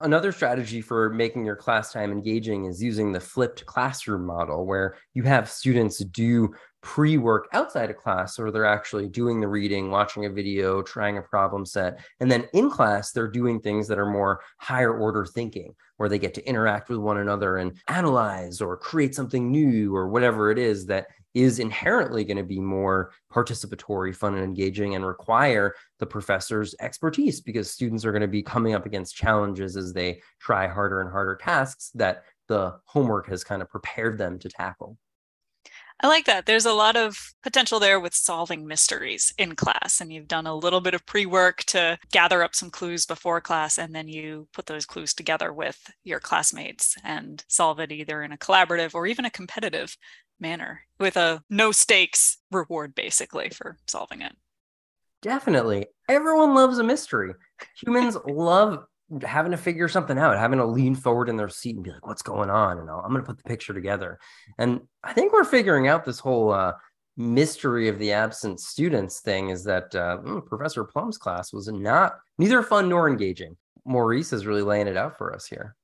Another 0.00 0.32
strategy 0.32 0.80
for 0.80 1.10
making 1.10 1.44
your 1.44 1.54
class 1.54 1.92
time 1.92 2.10
engaging 2.10 2.64
is 2.64 2.82
using 2.82 3.12
the 3.12 3.20
flipped 3.20 3.64
classroom 3.66 4.26
model, 4.26 4.66
where 4.66 4.96
you 5.14 5.22
have 5.22 5.48
students 5.48 5.98
do 5.98 6.52
pre 6.82 7.18
work 7.18 7.46
outside 7.52 7.88
of 7.88 7.96
class, 7.96 8.36
or 8.36 8.50
they're 8.50 8.64
actually 8.64 9.08
doing 9.08 9.40
the 9.40 9.46
reading, 9.46 9.92
watching 9.92 10.24
a 10.24 10.30
video, 10.30 10.82
trying 10.82 11.18
a 11.18 11.22
problem 11.22 11.64
set. 11.64 12.00
And 12.18 12.28
then 12.28 12.48
in 12.52 12.68
class, 12.68 13.12
they're 13.12 13.28
doing 13.28 13.60
things 13.60 13.86
that 13.86 13.98
are 13.98 14.10
more 14.10 14.40
higher 14.56 14.92
order 14.92 15.24
thinking, 15.24 15.72
where 15.98 16.08
they 16.08 16.18
get 16.18 16.34
to 16.34 16.48
interact 16.48 16.88
with 16.88 16.98
one 16.98 17.18
another 17.18 17.58
and 17.58 17.78
analyze 17.86 18.60
or 18.60 18.76
create 18.76 19.14
something 19.14 19.52
new 19.52 19.94
or 19.94 20.08
whatever 20.08 20.50
it 20.50 20.58
is 20.58 20.86
that 20.86 21.06
is 21.34 21.58
inherently 21.58 22.24
going 22.24 22.36
to 22.36 22.42
be 22.42 22.60
more 22.60 23.12
participatory, 23.32 24.14
fun, 24.14 24.34
and 24.34 24.44
engaging 24.44 24.94
and 24.94 25.06
require 25.06 25.74
the 25.98 26.06
professor's 26.06 26.74
expertise 26.80 27.40
because 27.40 27.70
students 27.70 28.04
are 28.04 28.12
going 28.12 28.22
to 28.22 28.28
be 28.28 28.42
coming 28.42 28.74
up 28.74 28.86
against 28.86 29.16
challenges 29.16 29.76
as 29.76 29.92
they 29.92 30.20
try 30.40 30.66
harder 30.66 31.00
and 31.00 31.10
harder 31.10 31.36
tasks 31.36 31.90
that 31.94 32.24
the 32.48 32.74
homework 32.84 33.28
has 33.28 33.44
kind 33.44 33.62
of 33.62 33.70
prepared 33.70 34.18
them 34.18 34.38
to 34.38 34.48
tackle. 34.48 34.98
I 36.02 36.08
like 36.08 36.24
that. 36.26 36.46
There's 36.46 36.66
a 36.66 36.72
lot 36.72 36.96
of 36.96 37.16
potential 37.44 37.78
there 37.78 38.00
with 38.00 38.12
solving 38.12 38.66
mysteries 38.66 39.32
in 39.38 39.54
class, 39.54 40.00
and 40.00 40.12
you've 40.12 40.26
done 40.26 40.48
a 40.48 40.54
little 40.54 40.80
bit 40.80 40.94
of 40.94 41.06
pre 41.06 41.26
work 41.26 41.62
to 41.66 41.96
gather 42.10 42.42
up 42.42 42.56
some 42.56 42.70
clues 42.70 43.06
before 43.06 43.40
class, 43.40 43.78
and 43.78 43.94
then 43.94 44.08
you 44.08 44.48
put 44.52 44.66
those 44.66 44.84
clues 44.84 45.14
together 45.14 45.52
with 45.52 45.78
your 46.02 46.18
classmates 46.18 46.96
and 47.04 47.44
solve 47.48 47.78
it 47.78 47.92
either 47.92 48.20
in 48.22 48.32
a 48.32 48.36
collaborative 48.36 48.94
or 48.94 49.06
even 49.06 49.24
a 49.24 49.30
competitive 49.30 49.96
manner 50.40 50.82
with 50.98 51.16
a 51.16 51.40
no 51.48 51.70
stakes 51.70 52.38
reward 52.50 52.96
basically 52.96 53.48
for 53.50 53.76
solving 53.86 54.22
it. 54.22 54.34
Definitely. 55.22 55.86
Everyone 56.08 56.52
loves 56.54 56.78
a 56.78 56.82
mystery. 56.82 57.32
Humans 57.80 58.16
love 58.26 58.84
having 59.22 59.52
to 59.52 59.58
figure 59.58 59.88
something 59.88 60.18
out, 60.18 60.38
having 60.38 60.58
to 60.58 60.64
lean 60.64 60.94
forward 60.94 61.28
in 61.28 61.36
their 61.36 61.48
seat 61.48 61.76
and 61.76 61.84
be 61.84 61.90
like, 61.90 62.06
what's 62.06 62.22
going 62.22 62.50
on? 62.50 62.78
And 62.78 62.90
i 62.90 62.94
am 62.94 63.10
going 63.10 63.22
to 63.22 63.26
put 63.26 63.38
the 63.38 63.48
picture 63.48 63.74
together. 63.74 64.18
And 64.58 64.80
I 65.04 65.12
think 65.12 65.32
we're 65.32 65.44
figuring 65.44 65.88
out 65.88 66.04
this 66.04 66.18
whole 66.18 66.52
uh, 66.52 66.72
mystery 67.16 67.88
of 67.88 67.98
the 67.98 68.12
absent 68.12 68.60
students 68.60 69.20
thing 69.20 69.50
is 69.50 69.64
that 69.64 69.94
uh, 69.94 70.18
mm, 70.18 70.46
Professor 70.46 70.84
Plum's 70.84 71.18
class 71.18 71.52
was 71.52 71.68
not 71.68 72.14
neither 72.38 72.62
fun 72.62 72.88
nor 72.88 73.08
engaging. 73.08 73.56
Maurice 73.84 74.32
is 74.32 74.46
really 74.46 74.62
laying 74.62 74.86
it 74.86 74.96
out 74.96 75.18
for 75.18 75.34
us 75.34 75.46
here. 75.46 75.76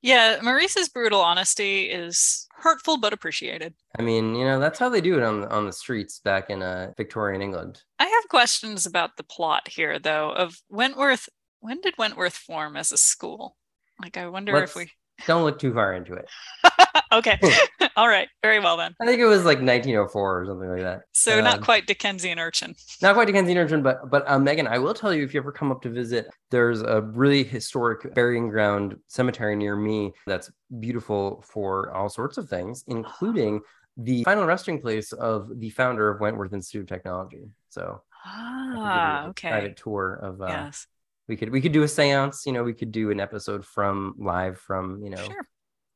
Yeah, 0.00 0.40
Maurice's 0.42 0.88
brutal 0.88 1.20
honesty 1.20 1.84
is 1.84 2.48
hurtful 2.56 2.98
but 2.98 3.12
appreciated. 3.12 3.74
I 3.96 4.02
mean, 4.02 4.34
you 4.34 4.44
know, 4.44 4.58
that's 4.58 4.78
how 4.78 4.88
they 4.88 5.00
do 5.00 5.16
it 5.16 5.22
on 5.22 5.44
on 5.44 5.66
the 5.66 5.72
streets 5.72 6.18
back 6.18 6.50
in 6.50 6.60
uh, 6.60 6.92
Victorian 6.96 7.40
England. 7.40 7.82
I 8.00 8.06
have 8.06 8.28
questions 8.28 8.84
about 8.84 9.16
the 9.16 9.22
plot 9.22 9.68
here, 9.68 10.00
though. 10.00 10.30
Of 10.32 10.60
Wentworth, 10.68 11.28
when 11.62 11.80
did 11.80 11.94
Wentworth 11.96 12.34
form 12.34 12.76
as 12.76 12.92
a 12.92 12.98
school? 12.98 13.56
Like, 14.00 14.16
I 14.16 14.26
wonder 14.28 14.52
Let's, 14.52 14.72
if 14.72 14.76
we 14.76 14.90
don't 15.26 15.44
look 15.44 15.58
too 15.58 15.72
far 15.72 15.94
into 15.94 16.14
it. 16.14 16.28
okay. 17.12 17.38
All 17.96 18.08
right. 18.08 18.28
Very 18.42 18.58
well 18.58 18.76
then. 18.76 18.94
I 19.00 19.06
think 19.06 19.20
it 19.20 19.26
was 19.26 19.44
like 19.44 19.58
1904 19.58 20.40
or 20.40 20.46
something 20.46 20.68
like 20.68 20.80
that. 20.80 21.02
So 21.12 21.38
um, 21.38 21.44
not 21.44 21.60
quite 21.60 21.86
Dickensian 21.86 22.38
urchin. 22.40 22.74
Not 23.00 23.14
quite 23.14 23.26
Dickensian 23.26 23.56
urchin, 23.58 23.82
but 23.82 24.10
but 24.10 24.28
um, 24.28 24.42
Megan, 24.42 24.66
I 24.66 24.78
will 24.78 24.92
tell 24.92 25.14
you 25.14 25.22
if 25.22 25.34
you 25.34 25.40
ever 25.40 25.52
come 25.52 25.70
up 25.70 25.82
to 25.82 25.90
visit, 25.90 26.28
there's 26.50 26.82
a 26.82 27.00
really 27.00 27.44
historic 27.44 28.12
burying 28.14 28.48
ground 28.48 28.96
cemetery 29.06 29.54
near 29.54 29.76
me 29.76 30.12
that's 30.26 30.50
beautiful 30.80 31.44
for 31.46 31.92
all 31.92 32.08
sorts 32.08 32.38
of 32.38 32.48
things, 32.48 32.82
including 32.88 33.60
the 33.96 34.24
final 34.24 34.46
resting 34.46 34.80
place 34.80 35.12
of 35.12 35.60
the 35.60 35.70
founder 35.70 36.08
of 36.08 36.20
Wentworth 36.20 36.52
Institute 36.52 36.82
of 36.82 36.88
Technology. 36.88 37.44
So 37.68 38.02
ah, 38.24 39.28
okay. 39.28 39.50
Private 39.50 39.76
tour 39.76 40.14
of 40.14 40.40
uh, 40.40 40.46
yes 40.48 40.88
we 41.28 41.36
could 41.36 41.50
we 41.50 41.60
could 41.60 41.72
do 41.72 41.82
a 41.82 41.86
séance 41.86 42.46
you 42.46 42.52
know 42.52 42.62
we 42.62 42.74
could 42.74 42.92
do 42.92 43.10
an 43.10 43.20
episode 43.20 43.64
from 43.64 44.14
live 44.18 44.58
from 44.58 45.02
you 45.02 45.10
know 45.10 45.24
sure. 45.24 45.46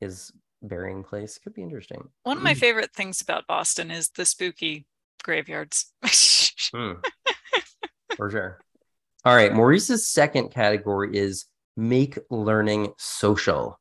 his 0.00 0.32
burying 0.62 1.04
place. 1.04 1.38
Could 1.38 1.54
be 1.54 1.62
interesting. 1.62 2.08
One 2.24 2.38
of 2.38 2.42
my 2.42 2.54
favorite 2.54 2.92
things 2.92 3.20
about 3.20 3.46
boston 3.46 3.90
is 3.90 4.10
the 4.10 4.24
spooky 4.24 4.86
graveyards. 5.22 5.92
Mm. 6.74 7.00
for 8.16 8.28
sure. 8.28 8.58
All 9.24 9.36
right 9.36 9.54
maurice's 9.54 10.08
second 10.08 10.50
category 10.50 11.16
is 11.16 11.46
make 11.76 12.18
learning 12.28 12.92
social 12.98 13.78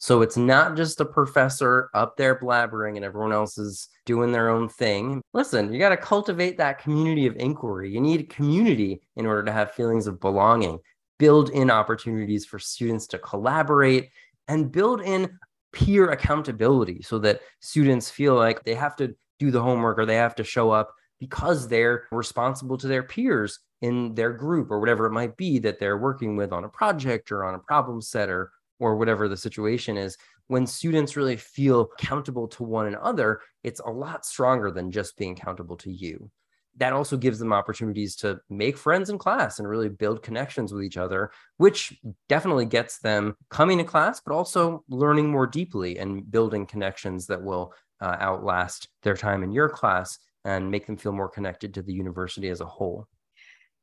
so 0.00 0.22
it's 0.22 0.38
not 0.38 0.76
just 0.76 0.98
a 1.02 1.04
professor 1.04 1.90
up 1.92 2.16
there 2.16 2.34
blabbering 2.34 2.96
and 2.96 3.04
everyone 3.04 3.34
else 3.34 3.58
is 3.58 3.90
doing 4.06 4.32
their 4.32 4.48
own 4.48 4.66
thing. 4.66 5.20
Listen, 5.34 5.70
you 5.70 5.78
got 5.78 5.90
to 5.90 5.96
cultivate 5.98 6.56
that 6.56 6.78
community 6.78 7.26
of 7.26 7.36
inquiry. 7.36 7.92
You 7.92 8.00
need 8.00 8.30
community 8.30 9.02
in 9.16 9.26
order 9.26 9.44
to 9.44 9.52
have 9.52 9.72
feelings 9.72 10.06
of 10.06 10.18
belonging. 10.18 10.78
Build 11.18 11.50
in 11.50 11.70
opportunities 11.70 12.46
for 12.46 12.58
students 12.58 13.06
to 13.08 13.18
collaborate 13.18 14.08
and 14.48 14.72
build 14.72 15.02
in 15.02 15.38
peer 15.74 16.10
accountability 16.10 17.02
so 17.02 17.18
that 17.18 17.42
students 17.60 18.08
feel 18.08 18.34
like 18.34 18.64
they 18.64 18.74
have 18.74 18.96
to 18.96 19.14
do 19.38 19.50
the 19.50 19.62
homework 19.62 19.98
or 19.98 20.06
they 20.06 20.16
have 20.16 20.34
to 20.36 20.44
show 20.44 20.70
up 20.70 20.94
because 21.18 21.68
they're 21.68 22.04
responsible 22.10 22.78
to 22.78 22.86
their 22.86 23.02
peers 23.02 23.58
in 23.82 24.14
their 24.14 24.32
group 24.32 24.70
or 24.70 24.80
whatever 24.80 25.04
it 25.04 25.12
might 25.12 25.36
be 25.36 25.58
that 25.58 25.78
they're 25.78 25.98
working 25.98 26.36
with 26.36 26.52
on 26.52 26.64
a 26.64 26.68
project 26.70 27.30
or 27.30 27.44
on 27.44 27.54
a 27.54 27.58
problem 27.58 28.00
set 28.00 28.30
or 28.30 28.50
or 28.80 28.96
whatever 28.96 29.28
the 29.28 29.36
situation 29.36 29.96
is, 29.96 30.16
when 30.48 30.66
students 30.66 31.16
really 31.16 31.36
feel 31.36 31.82
accountable 31.82 32.48
to 32.48 32.64
one 32.64 32.86
another, 32.86 33.40
it's 33.62 33.80
a 33.80 33.90
lot 33.90 34.26
stronger 34.26 34.72
than 34.72 34.90
just 34.90 35.16
being 35.16 35.32
accountable 35.32 35.76
to 35.76 35.92
you. 35.92 36.30
That 36.76 36.92
also 36.92 37.16
gives 37.16 37.38
them 37.38 37.52
opportunities 37.52 38.16
to 38.16 38.40
make 38.48 38.76
friends 38.76 39.10
in 39.10 39.18
class 39.18 39.58
and 39.58 39.68
really 39.68 39.88
build 39.88 40.22
connections 40.22 40.72
with 40.72 40.82
each 40.82 40.96
other, 40.96 41.30
which 41.58 42.00
definitely 42.28 42.64
gets 42.64 42.98
them 42.98 43.36
coming 43.50 43.78
to 43.78 43.84
class, 43.84 44.20
but 44.24 44.32
also 44.32 44.82
learning 44.88 45.30
more 45.30 45.46
deeply 45.46 45.98
and 45.98 46.28
building 46.30 46.66
connections 46.66 47.26
that 47.26 47.42
will 47.42 47.74
uh, 48.00 48.16
outlast 48.18 48.88
their 49.02 49.16
time 49.16 49.42
in 49.42 49.52
your 49.52 49.68
class 49.68 50.18
and 50.44 50.70
make 50.70 50.86
them 50.86 50.96
feel 50.96 51.12
more 51.12 51.28
connected 51.28 51.74
to 51.74 51.82
the 51.82 51.92
university 51.92 52.48
as 52.48 52.60
a 52.60 52.66
whole. 52.66 53.06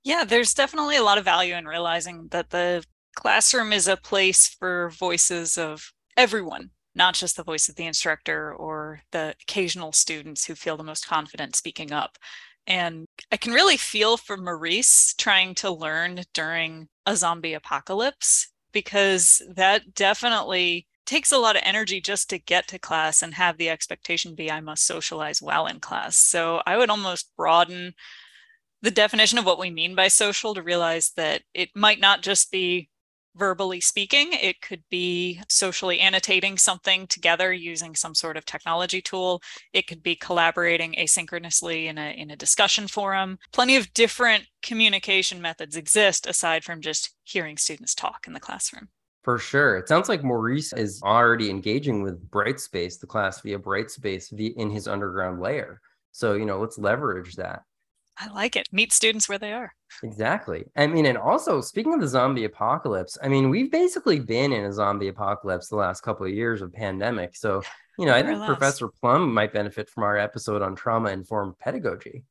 Yeah, 0.04 0.24
there's 0.24 0.54
definitely 0.54 0.96
a 0.96 1.04
lot 1.04 1.18
of 1.18 1.25
value 1.25 1.56
in 1.56 1.66
realizing 1.66 2.30
that 2.30 2.50
the 2.50 2.84
classroom 3.18 3.74
is 3.74 3.88
a 3.88 3.98
place 3.98 4.48
for 4.48 4.92
voices 4.92 5.58
of 5.58 5.92
everyone, 6.16 6.70
not 6.94 7.16
just 7.16 7.36
the 7.36 7.44
voice 7.44 7.68
of 7.68 7.76
the 7.76 7.86
instructor 7.86 8.54
or 8.54 9.02
the 9.12 9.34
occasional 9.42 9.92
students 9.92 10.46
who 10.46 10.54
feel 10.54 10.78
the 10.78 10.84
most 10.84 11.08
confident 11.08 11.56
speaking 11.56 11.92
up. 11.92 12.18
And 12.68 13.06
I 13.32 13.38
can 13.38 13.54
really 13.54 13.78
feel 13.78 14.18
for 14.18 14.38
Maurice 14.38 15.16
trying 15.18 15.56
to 15.56 15.72
learn 15.72 16.22
during 16.34 16.90
a 17.08 17.16
zombie 17.16 17.54
apocalypse 17.54 18.52
because 18.72 19.42
that 19.56 19.96
definitely 19.96 20.86
takes 21.08 21.32
a 21.32 21.38
lot 21.40 21.56
of 21.56 21.64
energy 21.66 22.00
just 22.00 22.30
to 22.30 22.38
get 22.38 22.68
to 22.68 22.78
class 22.78 23.24
and 23.24 23.34
have 23.34 23.58
the 23.58 23.70
expectation 23.70 24.36
be 24.36 24.52
I 24.52 24.60
must 24.60 24.86
socialize 24.86 25.42
well 25.42 25.66
in 25.66 25.80
class. 25.80 26.18
So 26.18 26.62
I 26.68 26.78
would 26.78 26.92
almost 26.92 27.32
broaden 27.36 27.94
the 28.84 28.92
definition 28.92 29.40
of 29.40 29.46
what 29.46 29.58
we 29.58 29.72
mean 29.72 29.96
by 29.96 30.08
social 30.08 30.54
to 30.54 30.62
realize 30.62 31.14
that 31.16 31.42
it 31.56 31.70
might 31.74 32.00
not 32.00 32.22
just 32.22 32.52
be 32.52 32.90
verbally 33.38 33.82
speaking. 33.82 34.29
It 34.32 34.62
could 34.62 34.84
be 34.89 35.41
socially 35.50 36.00
annotating 36.00 36.58
something 36.58 37.08
together 37.08 37.53
using 37.53 37.96
some 37.96 38.15
sort 38.15 38.38
of 38.38 38.46
technology 38.46 39.01
tool. 39.01 39.41
It 39.74 39.88
could 39.88 40.03
be 40.03 40.15
collaborating 40.15 40.94
asynchronously 40.94 41.86
in 41.86 41.98
a, 41.98 42.12
in 42.12 42.32
a 42.32 42.36
discussion 42.36 42.88
forum. 42.88 43.38
Plenty 43.53 43.75
of 43.75 43.94
different 43.94 44.46
communication 44.62 45.41
methods 45.41 45.75
exist 45.75 46.27
aside 46.27 46.63
from 46.63 46.82
just 46.82 47.15
hearing 47.24 47.58
students 47.58 47.96
talk 47.96 48.25
in 48.27 48.34
the 48.34 48.39
classroom. 48.39 48.89
For 49.24 49.38
sure. 49.38 49.77
It 49.77 49.89
sounds 49.89 50.08
like 50.08 50.24
Maurice 50.24 50.72
is 50.72 51.01
already 51.03 51.50
engaging 51.50 52.01
with 52.01 52.29
Brightspace, 52.29 53.00
the 53.00 53.08
class 53.08 53.41
via 53.41 53.60
Brightspace 53.60 54.32
in 54.56 54.70
his 54.70 54.88
underground 54.88 55.41
layer. 55.41 55.82
So, 56.13 56.34
you 56.34 56.46
know, 56.46 56.60
let's 56.60 56.77
leverage 56.77 57.36
that. 57.36 57.63
I 58.20 58.28
like 58.34 58.56
it. 58.56 58.68
Meet 58.72 58.92
students 58.94 59.30
where 59.30 59.38
they 59.38 59.54
are. 59.54 59.72
Exactly. 60.02 60.66
I 60.76 60.88
mean, 60.88 61.06
and 61.06 61.18
also 61.18 61.62
speaking 61.62 61.94
of 61.94 62.02
the 62.02 62.08
zombie 62.08 62.46
apocalypse, 62.46 63.18
I 63.22 63.28
mean, 63.28 63.50
we've 63.50 63.72
basically 63.72 64.20
been 64.20 64.52
in 64.52 64.66
a 64.66 64.74
zombie 64.74 65.08
apocalypse 65.08 65.68
the 65.68 65.76
last 65.76 66.02
couple 66.02 66.26
of 66.26 66.34
years 66.34 66.62
of 66.62 66.74
pandemic. 66.74 67.36
So, 67.36 67.62
you 68.00 68.06
know, 68.06 68.14
I 68.14 68.24
think 68.24 68.44
Professor 68.44 68.88
Plum 68.88 69.34
might 69.34 69.54
benefit 69.54 69.90
from 69.90 70.04
our 70.04 70.18
episode 70.18 70.64
on 70.64 70.76
trauma 70.76 71.10
informed 71.10 71.60
pedagogy. 71.60 72.24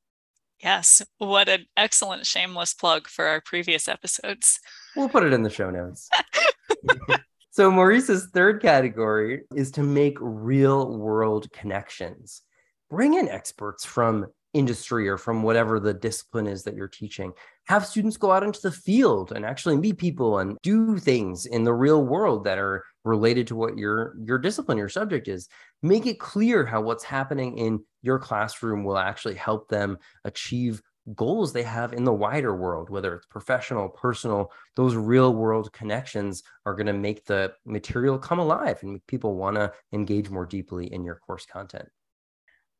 Yes. 0.62 1.02
What 1.18 1.48
an 1.48 1.66
excellent 1.76 2.26
shameless 2.26 2.74
plug 2.74 3.06
for 3.06 3.26
our 3.26 3.40
previous 3.40 3.86
episodes. 3.88 4.58
We'll 4.96 5.08
put 5.08 5.24
it 5.24 5.32
in 5.32 5.42
the 5.42 5.50
show 5.50 5.70
notes. 5.70 6.08
so, 7.50 7.70
Maurice's 7.70 8.28
third 8.32 8.60
category 8.60 9.42
is 9.54 9.70
to 9.72 9.82
make 9.82 10.16
real 10.20 10.96
world 10.96 11.52
connections. 11.52 12.42
Bring 12.90 13.14
in 13.14 13.28
experts 13.28 13.84
from 13.84 14.26
industry 14.56 15.08
or 15.08 15.18
from 15.18 15.42
whatever 15.42 15.78
the 15.78 15.94
discipline 15.94 16.46
is 16.46 16.62
that 16.64 16.74
you're 16.74 16.88
teaching. 16.88 17.32
Have 17.66 17.84
students 17.84 18.16
go 18.16 18.32
out 18.32 18.42
into 18.42 18.60
the 18.62 18.72
field 18.72 19.32
and 19.32 19.44
actually 19.44 19.76
meet 19.76 19.98
people 19.98 20.38
and 20.38 20.56
do 20.62 20.98
things 20.98 21.46
in 21.46 21.64
the 21.64 21.74
real 21.74 22.02
world 22.04 22.44
that 22.44 22.58
are 22.58 22.84
related 23.04 23.46
to 23.48 23.56
what 23.56 23.76
your 23.76 24.16
your 24.24 24.38
discipline, 24.38 24.78
your 24.78 24.88
subject 24.88 25.28
is. 25.28 25.48
Make 25.82 26.06
it 26.06 26.18
clear 26.18 26.64
how 26.64 26.80
what's 26.80 27.04
happening 27.04 27.58
in 27.58 27.84
your 28.02 28.18
classroom 28.18 28.84
will 28.84 28.98
actually 28.98 29.34
help 29.34 29.68
them 29.68 29.98
achieve 30.24 30.82
goals 31.14 31.52
they 31.52 31.62
have 31.62 31.92
in 31.92 32.04
the 32.04 32.12
wider 32.12 32.54
world, 32.54 32.90
whether 32.90 33.14
it's 33.14 33.26
professional, 33.26 33.88
personal, 33.88 34.50
those 34.74 34.96
real 34.96 35.32
world 35.32 35.72
connections 35.72 36.42
are 36.64 36.74
going 36.74 36.86
to 36.86 36.92
make 36.92 37.24
the 37.24 37.52
material 37.64 38.18
come 38.18 38.40
alive 38.40 38.78
and 38.82 38.94
make 38.94 39.06
people 39.06 39.36
want 39.36 39.56
to 39.56 39.72
engage 39.92 40.30
more 40.30 40.46
deeply 40.46 40.92
in 40.92 41.04
your 41.04 41.16
course 41.16 41.46
content. 41.46 41.88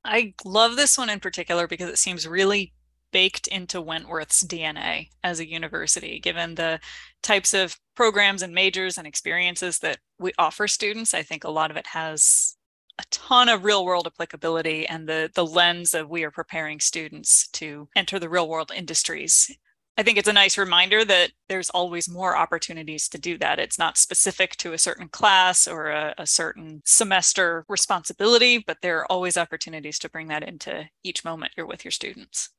I 0.07 0.35
love 0.45 0.77
this 0.77 0.97
one 0.97 1.11
in 1.11 1.21
particular 1.21 1.67
because 1.67 1.91
it 1.91 1.99
seems 1.99 2.27
really 2.27 2.73
baked 3.13 3.47
into 3.47 3.81
Wentworth's 3.81 4.45
DNA 4.45 5.09
as 5.23 5.41
a 5.41 5.49
university, 5.49 6.19
given 6.21 6.55
the 6.55 6.81
types 7.23 7.55
of 7.55 7.77
programs 7.95 8.43
and 8.43 8.55
majors 8.55 8.99
and 8.99 9.07
experiences 9.07 9.79
that 9.79 9.99
we 10.19 10.33
offer 10.39 10.69
students. 10.69 11.15
I 11.15 11.23
think 11.23 11.45
a 11.45 11.51
lot 11.51 11.71
of 11.71 11.77
it 11.77 11.89
has 11.89 12.57
a 12.99 13.05
ton 13.11 13.49
of 13.49 13.65
real 13.65 13.85
world 13.85 14.07
applicability 14.07 14.87
and 14.87 15.09
the 15.09 15.31
the 15.35 15.45
lens 15.45 15.95
of 15.95 16.09
we 16.09 16.25
are 16.25 16.31
preparing 16.31 16.81
students 16.81 17.49
to 17.49 17.89
enter 17.95 18.19
the 18.19 18.29
real 18.29 18.49
world 18.49 18.73
industries 18.75 19.55
I 19.99 20.03
think 20.03 20.19
it's 20.19 20.29
a 20.29 20.33
nice 20.33 20.59
reminder 20.59 21.07
that 21.07 21.31
there's 21.49 21.71
always 21.71 22.07
more 22.07 22.37
opportunities 22.37 23.09
to 23.09 23.19
do 23.19 23.39
that. 23.39 23.59
It's 23.59 23.79
not 23.79 23.97
specific 23.97 24.57
to 24.57 24.75
a 24.75 24.79
certain 24.79 25.09
class 25.09 25.67
or 25.67 25.89
a, 25.89 26.15
a, 26.19 26.27
certain 26.27 26.83
semester 26.85 27.65
responsibility, 27.67 28.59
but 28.59 28.77
there 28.83 28.99
are 28.99 29.11
always 29.11 29.39
opportunities 29.39 29.99
to 30.01 30.11
bring 30.11 30.29
that 30.29 30.43
into 30.43 30.85
each 31.03 31.25
moment 31.25 31.53
you're 31.57 31.67
with 31.67 31.83
your 31.83 31.93
students. 31.93 32.51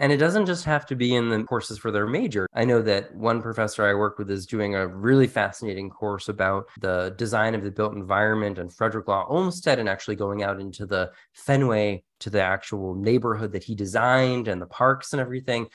And 0.00 0.12
it 0.12 0.18
doesn't 0.18 0.46
just 0.46 0.64
have 0.64 0.86
to 0.86 0.94
be 0.94 1.14
in 1.14 1.28
the 1.28 1.42
courses 1.42 1.76
for 1.76 1.90
their 1.90 2.06
major. 2.06 2.46
I 2.54 2.64
know 2.64 2.80
that 2.82 3.12
one 3.14 3.42
professor 3.42 3.84
I 3.84 3.94
work 3.94 4.16
with 4.16 4.30
is 4.30 4.46
doing 4.46 4.76
a 4.76 4.86
really 4.86 5.26
fascinating 5.26 5.90
course 5.90 6.28
about 6.28 6.68
the 6.80 7.14
design 7.18 7.56
of 7.56 7.64
the 7.64 7.70
built 7.72 7.94
environment 7.94 8.58
and 8.58 8.72
Frederick 8.72 9.08
Law 9.08 9.26
Olmsted 9.28 9.80
and 9.80 9.88
actually 9.88 10.14
going 10.14 10.44
out 10.44 10.60
into 10.60 10.86
the 10.86 11.10
Fenway 11.34 12.04
to 12.20 12.30
the 12.30 12.40
actual 12.40 12.94
neighborhood 12.94 13.52
that 13.52 13.64
he 13.64 13.74
designed 13.74 14.46
and 14.46 14.62
the 14.62 14.66
parks 14.66 15.12
and 15.12 15.20
everything 15.20 15.66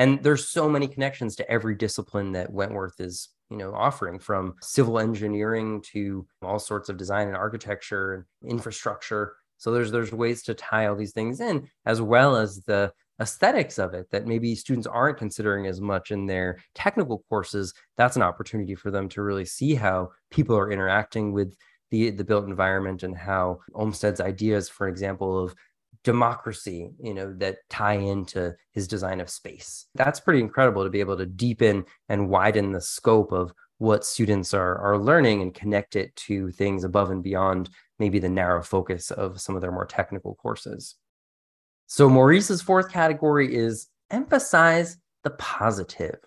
and 0.00 0.22
there's 0.22 0.48
so 0.48 0.66
many 0.66 0.88
connections 0.88 1.36
to 1.36 1.50
every 1.50 1.74
discipline 1.74 2.32
that 2.32 2.50
Wentworth 2.50 2.98
is 3.00 3.28
you 3.50 3.58
know 3.58 3.74
offering 3.74 4.18
from 4.18 4.54
civil 4.62 4.98
engineering 4.98 5.82
to 5.92 6.26
all 6.42 6.58
sorts 6.58 6.88
of 6.88 6.96
design 6.96 7.28
and 7.28 7.36
architecture 7.36 8.26
and 8.42 8.50
infrastructure. 8.50 9.34
So 9.58 9.70
there's 9.70 9.90
there's 9.92 10.12
ways 10.12 10.42
to 10.44 10.54
tie 10.54 10.86
all 10.86 10.96
these 10.96 11.12
things 11.12 11.40
in 11.40 11.68
as 11.84 12.00
well 12.00 12.34
as 12.36 12.62
the 12.62 12.92
aesthetics 13.20 13.78
of 13.78 13.92
it 13.92 14.06
that 14.10 14.26
maybe 14.26 14.54
students 14.54 14.86
aren't 14.86 15.18
considering 15.18 15.66
as 15.66 15.82
much 15.82 16.10
in 16.10 16.24
their 16.24 16.56
technical 16.74 17.22
courses. 17.28 17.74
That's 17.98 18.16
an 18.16 18.22
opportunity 18.22 18.74
for 18.74 18.90
them 18.90 19.06
to 19.10 19.22
really 19.22 19.44
see 19.44 19.74
how 19.74 20.12
people 20.30 20.56
are 20.56 20.72
interacting 20.72 21.32
with 21.32 21.54
the 21.90 22.08
the 22.08 22.24
built 22.24 22.46
environment 22.46 23.02
and 23.02 23.14
how 23.14 23.58
Olmsted's 23.74 24.20
ideas 24.20 24.70
for 24.70 24.88
example 24.88 25.44
of 25.44 25.54
democracy, 26.04 26.90
you 27.02 27.14
know, 27.14 27.34
that 27.38 27.58
tie 27.68 27.94
into 27.94 28.54
his 28.72 28.88
design 28.88 29.20
of 29.20 29.28
space. 29.28 29.86
That's 29.94 30.20
pretty 30.20 30.40
incredible 30.40 30.84
to 30.84 30.90
be 30.90 31.00
able 31.00 31.16
to 31.18 31.26
deepen 31.26 31.84
and 32.08 32.28
widen 32.28 32.72
the 32.72 32.80
scope 32.80 33.32
of 33.32 33.52
what 33.78 34.04
students 34.04 34.52
are 34.52 34.76
are 34.78 34.98
learning 34.98 35.40
and 35.42 35.54
connect 35.54 35.96
it 35.96 36.14
to 36.14 36.50
things 36.50 36.84
above 36.84 37.10
and 37.10 37.22
beyond 37.22 37.70
maybe 37.98 38.18
the 38.18 38.28
narrow 38.28 38.62
focus 38.62 39.10
of 39.10 39.40
some 39.40 39.54
of 39.54 39.62
their 39.62 39.72
more 39.72 39.86
technical 39.86 40.34
courses. 40.34 40.96
So 41.86 42.08
Maurice's 42.08 42.62
fourth 42.62 42.90
category 42.90 43.54
is 43.54 43.88
emphasize 44.10 44.96
the 45.24 45.30
positive 45.30 46.20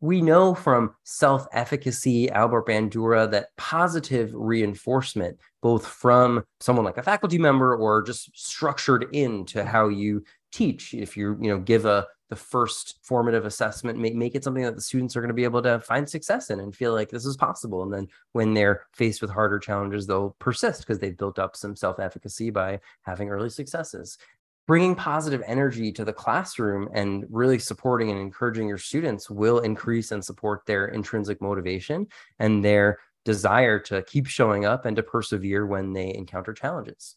we 0.00 0.20
know 0.22 0.54
from 0.54 0.94
self 1.04 1.46
efficacy, 1.52 2.30
Albert 2.30 2.66
Bandura, 2.66 3.30
that 3.30 3.48
positive 3.56 4.30
reinforcement, 4.32 5.38
both 5.60 5.86
from 5.86 6.44
someone 6.60 6.84
like 6.84 6.98
a 6.98 7.02
faculty 7.02 7.38
member 7.38 7.76
or 7.76 8.02
just 8.02 8.30
structured 8.38 9.06
into 9.12 9.64
how 9.64 9.88
you 9.88 10.22
teach, 10.52 10.94
if 10.94 11.16
you 11.16 11.36
you 11.40 11.48
know 11.48 11.58
give 11.58 11.84
a 11.84 12.06
the 12.28 12.36
first 12.36 12.98
formative 13.02 13.46
assessment, 13.46 13.98
make, 13.98 14.14
make 14.14 14.34
it 14.34 14.44
something 14.44 14.62
that 14.62 14.74
the 14.74 14.82
students 14.82 15.16
are 15.16 15.20
going 15.20 15.28
to 15.28 15.34
be 15.34 15.44
able 15.44 15.62
to 15.62 15.80
find 15.80 16.08
success 16.08 16.50
in 16.50 16.60
and 16.60 16.76
feel 16.76 16.92
like 16.92 17.08
this 17.08 17.24
is 17.24 17.36
possible. 17.36 17.82
And 17.82 17.92
then 17.92 18.06
when 18.32 18.52
they're 18.52 18.82
faced 18.92 19.22
with 19.22 19.30
harder 19.30 19.58
challenges, 19.58 20.06
they'll 20.06 20.36
persist 20.38 20.80
because 20.80 20.98
they've 20.98 21.16
built 21.16 21.38
up 21.38 21.56
some 21.56 21.74
self 21.74 21.98
efficacy 21.98 22.50
by 22.50 22.80
having 23.02 23.30
early 23.30 23.50
successes 23.50 24.18
bringing 24.68 24.94
positive 24.94 25.42
energy 25.46 25.90
to 25.90 26.04
the 26.04 26.12
classroom 26.12 26.90
and 26.92 27.24
really 27.30 27.58
supporting 27.58 28.10
and 28.10 28.20
encouraging 28.20 28.68
your 28.68 28.78
students 28.78 29.30
will 29.30 29.60
increase 29.60 30.12
and 30.12 30.22
support 30.22 30.60
their 30.66 30.88
intrinsic 30.88 31.40
motivation 31.40 32.06
and 32.38 32.62
their 32.62 32.98
desire 33.24 33.78
to 33.78 34.02
keep 34.02 34.26
showing 34.26 34.66
up 34.66 34.84
and 34.84 34.94
to 34.94 35.02
persevere 35.02 35.66
when 35.66 35.94
they 35.94 36.14
encounter 36.14 36.52
challenges. 36.52 37.16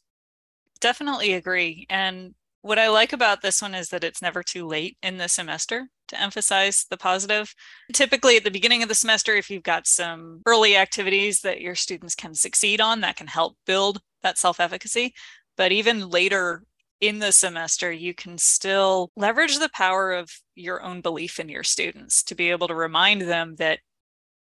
Definitely 0.80 1.34
agree. 1.34 1.86
And 1.90 2.34
what 2.62 2.80
I 2.80 2.88
like 2.88 3.12
about 3.12 3.42
this 3.42 3.62
one 3.62 3.76
is 3.76 3.90
that 3.90 4.04
it's 4.04 4.22
never 4.22 4.44
too 4.44 4.66
late 4.66 4.98
in 5.04 5.18
the 5.18 5.28
semester 5.28 5.90
to 6.08 6.22
emphasize 6.22 6.86
the 6.90 6.98
positive. 6.98 7.54
Typically, 7.92 8.38
at 8.38 8.46
the 8.46 8.52
beginning 8.52 8.82
of 8.82 8.88
the 8.88 8.96
semester, 8.96 9.36
if 9.36 9.50
you've 9.50 9.64
got 9.64 9.88
some 9.88 10.42
early 10.46 10.78
activities 10.78 11.42
that 11.42 11.60
your 11.60 11.76
students 11.76 12.16
can 12.16 12.34
succeed 12.34 12.80
on, 12.80 13.02
that 13.02 13.18
can 13.18 13.28
help 13.28 13.58
build 13.66 14.00
that 14.24 14.38
self 14.38 14.60
efficacy. 14.60 15.14
But 15.58 15.72
even 15.72 16.10
later 16.10 16.64
in 17.02 17.18
the 17.18 17.32
semester, 17.32 17.92
you 17.92 18.14
can 18.14 18.38
still 18.38 19.12
leverage 19.18 19.58
the 19.58 19.72
power 19.74 20.14
of 20.14 20.30
your 20.56 20.84
own 20.84 21.02
belief 21.02 21.40
in 21.40 21.50
your 21.50 21.64
students 21.64 22.24
to 22.24 22.36
be 22.36 22.52
able 22.52 22.68
to 22.68 22.76
remind 22.76 23.24
them 23.24 23.56
that 23.56 23.80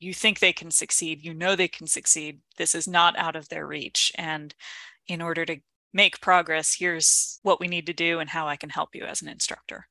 you 0.01 0.13
think 0.13 0.41
they 0.41 0.53
can 0.53 0.71
succeed, 0.71 1.25
you 1.25 1.33
know 1.33 1.55
they 1.55 1.69
can 1.69 1.87
succeed. 1.87 2.41
This 2.59 2.75
is 2.75 2.89
not 2.89 3.17
out 3.19 3.37
of 3.37 3.49
their 3.49 3.67
reach. 3.67 4.11
And 4.17 4.53
in 5.07 5.23
order 5.23 5.45
to 5.45 5.59
make 5.93 6.21
progress, 6.21 6.75
here's 6.77 7.39
what 7.43 7.61
we 7.61 7.69
need 7.69 7.87
to 7.87 7.93
do 7.93 8.19
and 8.19 8.29
how 8.29 8.49
I 8.49 8.57
can 8.57 8.71
help 8.71 8.95
you 8.95 9.05
as 9.05 9.23
an 9.23 9.29
instructor. 9.29 9.87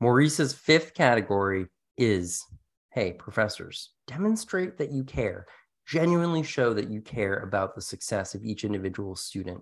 Maurice's 0.00 0.54
fifth 0.54 0.94
category 0.94 1.66
is 1.96 2.44
hey, 2.92 3.12
professors, 3.12 3.90
demonstrate 4.06 4.78
that 4.78 4.90
you 4.90 5.04
care, 5.04 5.46
genuinely 5.86 6.42
show 6.42 6.72
that 6.72 6.90
you 6.90 7.00
care 7.00 7.36
about 7.40 7.74
the 7.74 7.82
success 7.82 8.34
of 8.34 8.44
each 8.44 8.64
individual 8.64 9.14
student 9.14 9.60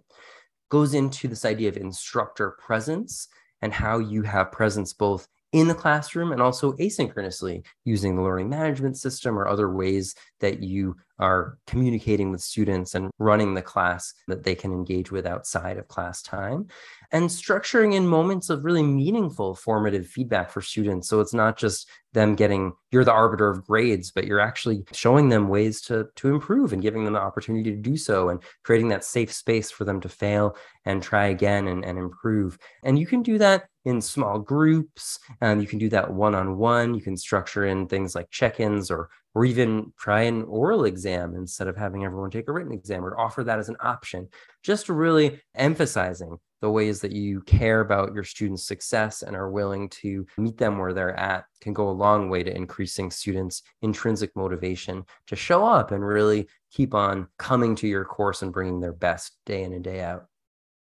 goes 0.68 0.94
into 0.94 1.28
this 1.28 1.44
idea 1.44 1.68
of 1.68 1.76
instructor 1.76 2.56
presence 2.58 3.28
and 3.62 3.72
how 3.72 3.98
you 3.98 4.22
have 4.22 4.52
presence 4.52 4.92
both 4.92 5.28
in 5.52 5.68
the 5.68 5.74
classroom 5.74 6.32
and 6.32 6.42
also 6.42 6.72
asynchronously 6.74 7.64
using 7.84 8.16
the 8.16 8.22
learning 8.22 8.48
management 8.48 8.96
system 8.96 9.38
or 9.38 9.48
other 9.48 9.70
ways 9.70 10.14
that 10.40 10.62
you 10.62 10.96
are 11.18 11.58
communicating 11.66 12.30
with 12.30 12.40
students 12.40 12.94
and 12.94 13.10
running 13.18 13.54
the 13.54 13.62
class 13.62 14.14
that 14.28 14.44
they 14.44 14.54
can 14.54 14.72
engage 14.72 15.10
with 15.10 15.26
outside 15.26 15.78
of 15.78 15.88
class 15.88 16.22
time 16.22 16.66
and 17.12 17.28
structuring 17.28 17.94
in 17.94 18.06
moments 18.06 18.50
of 18.50 18.64
really 18.64 18.82
meaningful 18.82 19.54
formative 19.54 20.06
feedback 20.06 20.50
for 20.50 20.60
students 20.60 21.08
so 21.08 21.20
it's 21.20 21.34
not 21.34 21.56
just 21.56 21.88
them 22.12 22.34
getting 22.34 22.72
you're 22.90 23.04
the 23.04 23.12
arbiter 23.12 23.48
of 23.48 23.64
grades 23.66 24.10
but 24.10 24.26
you're 24.26 24.40
actually 24.40 24.82
showing 24.92 25.28
them 25.28 25.48
ways 25.48 25.80
to 25.80 26.06
to 26.16 26.28
improve 26.28 26.72
and 26.72 26.82
giving 26.82 27.04
them 27.04 27.14
the 27.14 27.20
opportunity 27.20 27.70
to 27.70 27.76
do 27.76 27.96
so 27.96 28.28
and 28.28 28.42
creating 28.62 28.88
that 28.88 29.04
safe 29.04 29.32
space 29.32 29.70
for 29.70 29.84
them 29.84 30.00
to 30.00 30.08
fail 30.08 30.56
and 30.84 31.02
try 31.02 31.26
again 31.26 31.68
and, 31.68 31.84
and 31.84 31.98
improve 31.98 32.58
and 32.82 32.98
you 32.98 33.06
can 33.06 33.22
do 33.22 33.38
that 33.38 33.64
in 33.86 34.00
small 34.00 34.38
groups. 34.38 35.18
Um, 35.40 35.60
you 35.60 35.66
can 35.66 35.78
do 35.78 35.88
that 35.90 36.12
one 36.12 36.34
on 36.34 36.58
one. 36.58 36.92
You 36.92 37.00
can 37.00 37.16
structure 37.16 37.66
in 37.66 37.86
things 37.86 38.14
like 38.14 38.30
check 38.30 38.60
ins 38.60 38.90
or 38.90 39.08
or 39.36 39.44
even 39.44 39.92
try 39.98 40.22
an 40.22 40.44
oral 40.44 40.86
exam 40.86 41.34
instead 41.34 41.68
of 41.68 41.76
having 41.76 42.06
everyone 42.06 42.30
take 42.30 42.48
a 42.48 42.52
written 42.52 42.72
exam 42.72 43.04
or 43.04 43.20
offer 43.20 43.44
that 43.44 43.58
as 43.58 43.68
an 43.68 43.76
option, 43.80 44.26
just 44.62 44.88
really 44.88 45.38
emphasizing 45.54 46.38
the 46.62 46.70
ways 46.70 47.02
that 47.02 47.12
you 47.12 47.42
care 47.42 47.80
about 47.80 48.14
your 48.14 48.24
students' 48.24 48.66
success 48.66 49.20
and 49.20 49.36
are 49.36 49.50
willing 49.50 49.90
to 49.90 50.26
meet 50.38 50.56
them 50.56 50.78
where 50.78 50.94
they're 50.94 51.14
at 51.20 51.44
can 51.60 51.74
go 51.74 51.90
a 51.90 51.90
long 51.90 52.30
way 52.30 52.42
to 52.42 52.56
increasing 52.56 53.10
students' 53.10 53.60
intrinsic 53.82 54.30
motivation 54.34 55.04
to 55.26 55.36
show 55.36 55.66
up 55.66 55.90
and 55.90 56.02
really 56.02 56.48
keep 56.72 56.94
on 56.94 57.28
coming 57.38 57.74
to 57.76 57.86
your 57.86 58.06
course 58.06 58.40
and 58.40 58.54
bringing 58.54 58.80
their 58.80 58.94
best 58.94 59.36
day 59.44 59.64
in 59.64 59.74
and 59.74 59.84
day 59.84 60.00
out. 60.00 60.24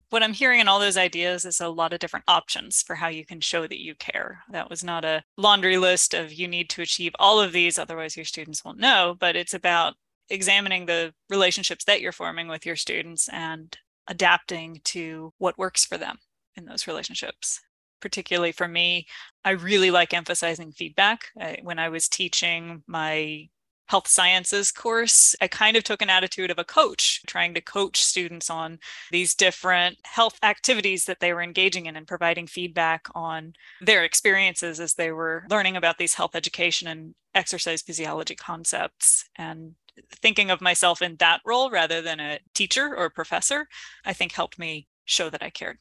What 0.10 0.24
I'm 0.24 0.34
hearing 0.34 0.60
in 0.60 0.68
all 0.68 0.80
those 0.80 0.98
ideas 0.98 1.46
is 1.46 1.62
a 1.62 1.70
lot 1.70 1.94
of 1.94 2.00
different 2.00 2.26
options 2.28 2.82
for 2.82 2.96
how 2.96 3.10
you 3.10 3.26
can 3.26 3.40
show 3.42 3.68
that 3.68 3.82
you 3.82 3.94
care. 3.94 4.44
That 4.52 4.70
was 4.70 4.84
not 4.84 5.06
a 5.06 5.24
laundry 5.38 5.78
list 5.78 6.16
of 6.16 6.34
you 6.34 6.48
need 6.48 6.70
to 6.72 6.82
achieve 6.82 7.14
all 7.20 7.40
of 7.40 7.52
these, 7.52 7.78
otherwise, 7.78 8.16
your 8.16 8.26
students 8.26 8.66
won't 8.66 8.80
know, 8.80 9.16
but 9.20 9.36
it's 9.36 9.54
about 9.54 9.94
examining 10.30 10.88
the 10.88 11.14
relationships 11.30 11.86
that 11.86 12.02
you're 12.02 12.12
forming 12.12 12.48
with 12.48 12.66
your 12.66 12.76
students 12.76 13.30
and 13.30 13.78
adapting 14.08 14.82
to 14.86 15.32
what 15.38 15.60
works 15.60 15.86
for 15.86 15.98
them 15.98 16.18
in 16.56 16.66
those 16.66 16.88
relationships. 16.88 17.60
Particularly 18.02 18.52
for 18.52 18.68
me, 18.68 19.06
I 19.46 19.52
really 19.52 19.92
like 19.92 20.14
emphasizing 20.14 20.72
feedback. 20.72 21.26
I, 21.40 21.60
when 21.62 21.78
I 21.78 21.90
was 21.90 22.10
teaching 22.10 22.84
my 22.88 23.50
health 23.90 24.08
sciences 24.08 24.72
course, 24.72 25.36
I 25.42 25.48
kind 25.48 25.76
of 25.76 25.84
took 25.84 26.04
an 26.04 26.12
attitude 26.12 26.52
of 26.52 26.60
a 26.60 26.64
coach, 26.64 27.24
trying 27.26 27.56
to 27.56 27.62
coach 27.62 28.04
students 28.04 28.48
on 28.48 28.78
these 29.10 29.34
different 29.34 29.98
health 30.04 30.38
activities 30.44 31.06
that 31.06 31.20
they 31.20 31.34
were 31.34 31.42
engaging 31.42 31.88
in 31.88 31.96
and 31.96 32.06
providing 32.06 32.46
feedback 32.46 33.08
on 33.16 33.54
their 33.82 34.04
experiences 34.04 34.80
as 34.80 34.94
they 34.94 35.12
were 35.12 35.44
learning 35.50 35.76
about 35.76 35.98
these 35.98 36.14
health 36.14 36.36
education 36.36 36.88
and 36.88 37.16
exercise 37.34 37.82
physiology 37.82 38.36
concepts. 38.36 39.28
And 39.36 39.74
thinking 40.22 40.52
of 40.52 40.62
myself 40.62 41.02
in 41.02 41.16
that 41.16 41.42
role 41.44 41.72
rather 41.72 42.00
than 42.00 42.20
a 42.20 42.40
teacher 42.54 42.96
or 42.96 43.10
professor, 43.10 43.68
I 44.06 44.14
think 44.14 44.34
helped 44.34 44.60
me 44.60 44.88
show 45.06 45.32
that 45.32 45.42
I 45.42 45.50
cared. 45.50 45.80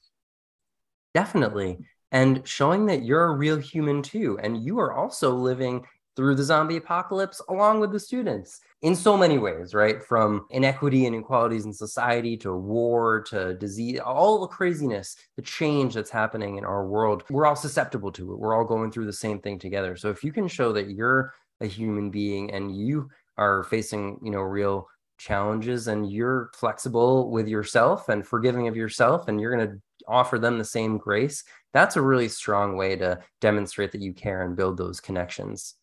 Definitely. 1.12 1.76
And 2.10 2.48
showing 2.48 2.86
that 2.86 3.04
you're 3.04 3.26
a 3.26 3.36
real 3.36 3.58
human 3.58 4.02
too. 4.02 4.38
And 4.42 4.64
you 4.64 4.80
are 4.80 4.94
also 4.94 5.34
living 5.34 5.84
through 6.18 6.34
the 6.34 6.42
zombie 6.42 6.78
apocalypse 6.78 7.40
along 7.48 7.78
with 7.78 7.92
the 7.92 8.00
students 8.00 8.60
in 8.82 8.96
so 8.96 9.16
many 9.16 9.38
ways, 9.38 9.72
right? 9.72 10.02
From 10.02 10.46
inequity 10.50 11.06
and 11.06 11.14
inequalities 11.14 11.64
in 11.64 11.72
society 11.72 12.36
to 12.38 12.56
war 12.56 13.20
to 13.28 13.54
disease, 13.54 14.00
all 14.00 14.40
the 14.40 14.48
craziness, 14.48 15.14
the 15.36 15.42
change 15.42 15.94
that's 15.94 16.10
happening 16.10 16.56
in 16.56 16.64
our 16.64 16.84
world. 16.88 17.22
We're 17.30 17.46
all 17.46 17.54
susceptible 17.54 18.10
to 18.10 18.32
it. 18.32 18.38
We're 18.40 18.56
all 18.56 18.64
going 18.64 18.90
through 18.90 19.06
the 19.06 19.12
same 19.12 19.38
thing 19.38 19.60
together. 19.60 19.94
So 19.94 20.10
if 20.10 20.24
you 20.24 20.32
can 20.32 20.48
show 20.48 20.72
that 20.72 20.90
you're 20.90 21.34
a 21.60 21.66
human 21.66 22.10
being 22.10 22.50
and 22.50 22.76
you 22.76 23.08
are 23.36 23.62
facing, 23.62 24.18
you 24.20 24.32
know, 24.32 24.40
real 24.40 24.88
challenges 25.18 25.86
and 25.86 26.10
you're 26.10 26.50
flexible 26.52 27.30
with 27.30 27.46
yourself 27.46 28.08
and 28.08 28.26
forgiving 28.26 28.66
of 28.66 28.74
yourself 28.74 29.28
and 29.28 29.40
you're 29.40 29.54
going 29.54 29.68
to 29.68 29.80
offer 30.08 30.36
them 30.36 30.58
the 30.58 30.64
same 30.64 30.98
grace, 30.98 31.44
that's 31.72 31.94
a 31.94 32.02
really 32.02 32.28
strong 32.28 32.76
way 32.76 32.96
to 32.96 33.20
demonstrate 33.40 33.92
that 33.92 34.00
you 34.00 34.12
care 34.12 34.42
and 34.42 34.56
build 34.56 34.76
those 34.76 34.98
connections. 34.98 35.76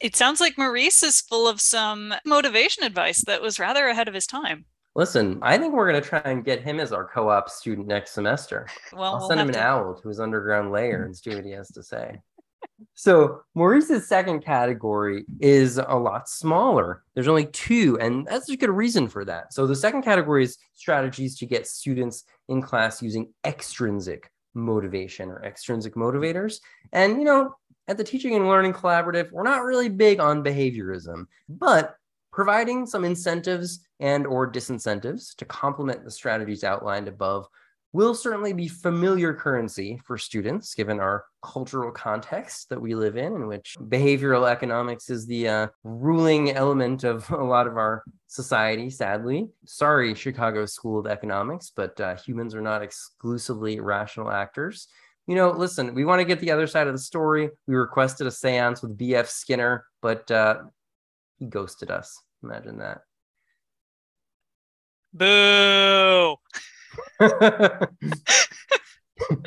It 0.00 0.16
sounds 0.16 0.40
like 0.40 0.58
Maurice 0.58 1.02
is 1.02 1.20
full 1.20 1.48
of 1.48 1.60
some 1.60 2.14
motivation 2.24 2.84
advice 2.84 3.24
that 3.24 3.42
was 3.42 3.58
rather 3.58 3.88
ahead 3.88 4.08
of 4.08 4.14
his 4.14 4.26
time. 4.26 4.64
Listen, 4.96 5.38
I 5.42 5.56
think 5.56 5.72
we're 5.72 5.88
going 5.90 6.02
to 6.02 6.08
try 6.08 6.20
and 6.24 6.44
get 6.44 6.62
him 6.62 6.80
as 6.80 6.92
our 6.92 7.06
co-op 7.06 7.48
student 7.48 7.86
next 7.86 8.10
semester. 8.10 8.66
Well, 8.92 9.14
I'll 9.14 9.18
we'll 9.20 9.28
send 9.28 9.40
him 9.40 9.48
an 9.48 9.54
to... 9.54 9.62
owl 9.62 9.94
to 9.94 10.08
his 10.08 10.20
underground 10.20 10.72
lair 10.72 11.04
and 11.04 11.16
see 11.16 11.34
what 11.34 11.44
he 11.44 11.52
has 11.52 11.68
to 11.72 11.82
say 11.82 12.20
so 12.94 13.42
Maurice's 13.54 14.06
second 14.06 14.44
category 14.44 15.24
is 15.40 15.78
a 15.78 15.96
lot 15.96 16.28
smaller. 16.28 17.02
There's 17.14 17.28
only 17.28 17.46
two, 17.46 17.98
and 18.00 18.26
that's 18.26 18.48
a 18.48 18.56
good 18.56 18.70
reason 18.70 19.08
for 19.08 19.24
that. 19.24 19.52
So 19.52 19.66
the 19.66 19.76
second 19.76 20.02
category 20.02 20.44
is 20.44 20.58
strategies 20.74 21.38
to 21.38 21.46
get 21.46 21.66
students 21.66 22.24
in 22.48 22.62
class 22.62 23.02
using 23.02 23.32
extrinsic 23.44 24.30
motivation 24.54 25.30
or 25.30 25.42
extrinsic 25.44 25.94
motivators. 25.94 26.60
And 26.92 27.18
you 27.18 27.24
know, 27.24 27.54
at 27.90 27.96
the 27.96 28.04
Teaching 28.04 28.36
and 28.36 28.46
Learning 28.46 28.72
Collaborative, 28.72 29.32
we're 29.32 29.42
not 29.42 29.64
really 29.64 29.88
big 29.88 30.20
on 30.20 30.44
behaviorism, 30.44 31.26
but 31.48 31.96
providing 32.32 32.86
some 32.86 33.04
incentives 33.04 33.80
and 33.98 34.28
or 34.28 34.50
disincentives 34.50 35.34
to 35.34 35.44
complement 35.44 36.04
the 36.04 36.10
strategies 36.10 36.62
outlined 36.62 37.08
above 37.08 37.48
will 37.92 38.14
certainly 38.14 38.52
be 38.52 38.68
familiar 38.68 39.34
currency 39.34 40.00
for 40.04 40.16
students 40.16 40.72
given 40.72 41.00
our 41.00 41.24
cultural 41.42 41.90
context 41.90 42.68
that 42.68 42.80
we 42.80 42.94
live 42.94 43.16
in 43.16 43.34
in 43.34 43.48
which 43.48 43.76
behavioral 43.80 44.48
economics 44.48 45.10
is 45.10 45.26
the 45.26 45.48
uh, 45.48 45.66
ruling 45.82 46.52
element 46.52 47.02
of 47.02 47.28
a 47.30 47.36
lot 47.36 47.66
of 47.66 47.76
our 47.76 48.04
society 48.28 48.88
sadly. 48.88 49.48
Sorry 49.64 50.14
chicago 50.14 50.64
school 50.64 51.00
of 51.00 51.08
economics 51.08 51.72
but 51.74 52.00
uh, 52.00 52.14
humans 52.14 52.54
are 52.54 52.60
not 52.60 52.82
exclusively 52.82 53.80
rational 53.80 54.30
actors 54.30 54.86
you 55.30 55.36
know 55.36 55.50
listen 55.52 55.94
we 55.94 56.04
want 56.04 56.18
to 56.18 56.24
get 56.24 56.40
the 56.40 56.50
other 56.50 56.66
side 56.66 56.88
of 56.88 56.92
the 56.92 56.98
story 56.98 57.48
we 57.68 57.76
requested 57.76 58.26
a 58.26 58.30
seance 58.30 58.82
with 58.82 58.98
bf 58.98 59.28
skinner 59.28 59.86
but 60.02 60.28
uh, 60.30 60.56
he 61.38 61.46
ghosted 61.46 61.88
us 61.88 62.20
imagine 62.42 62.78
that 62.78 63.02
boo 65.14 66.34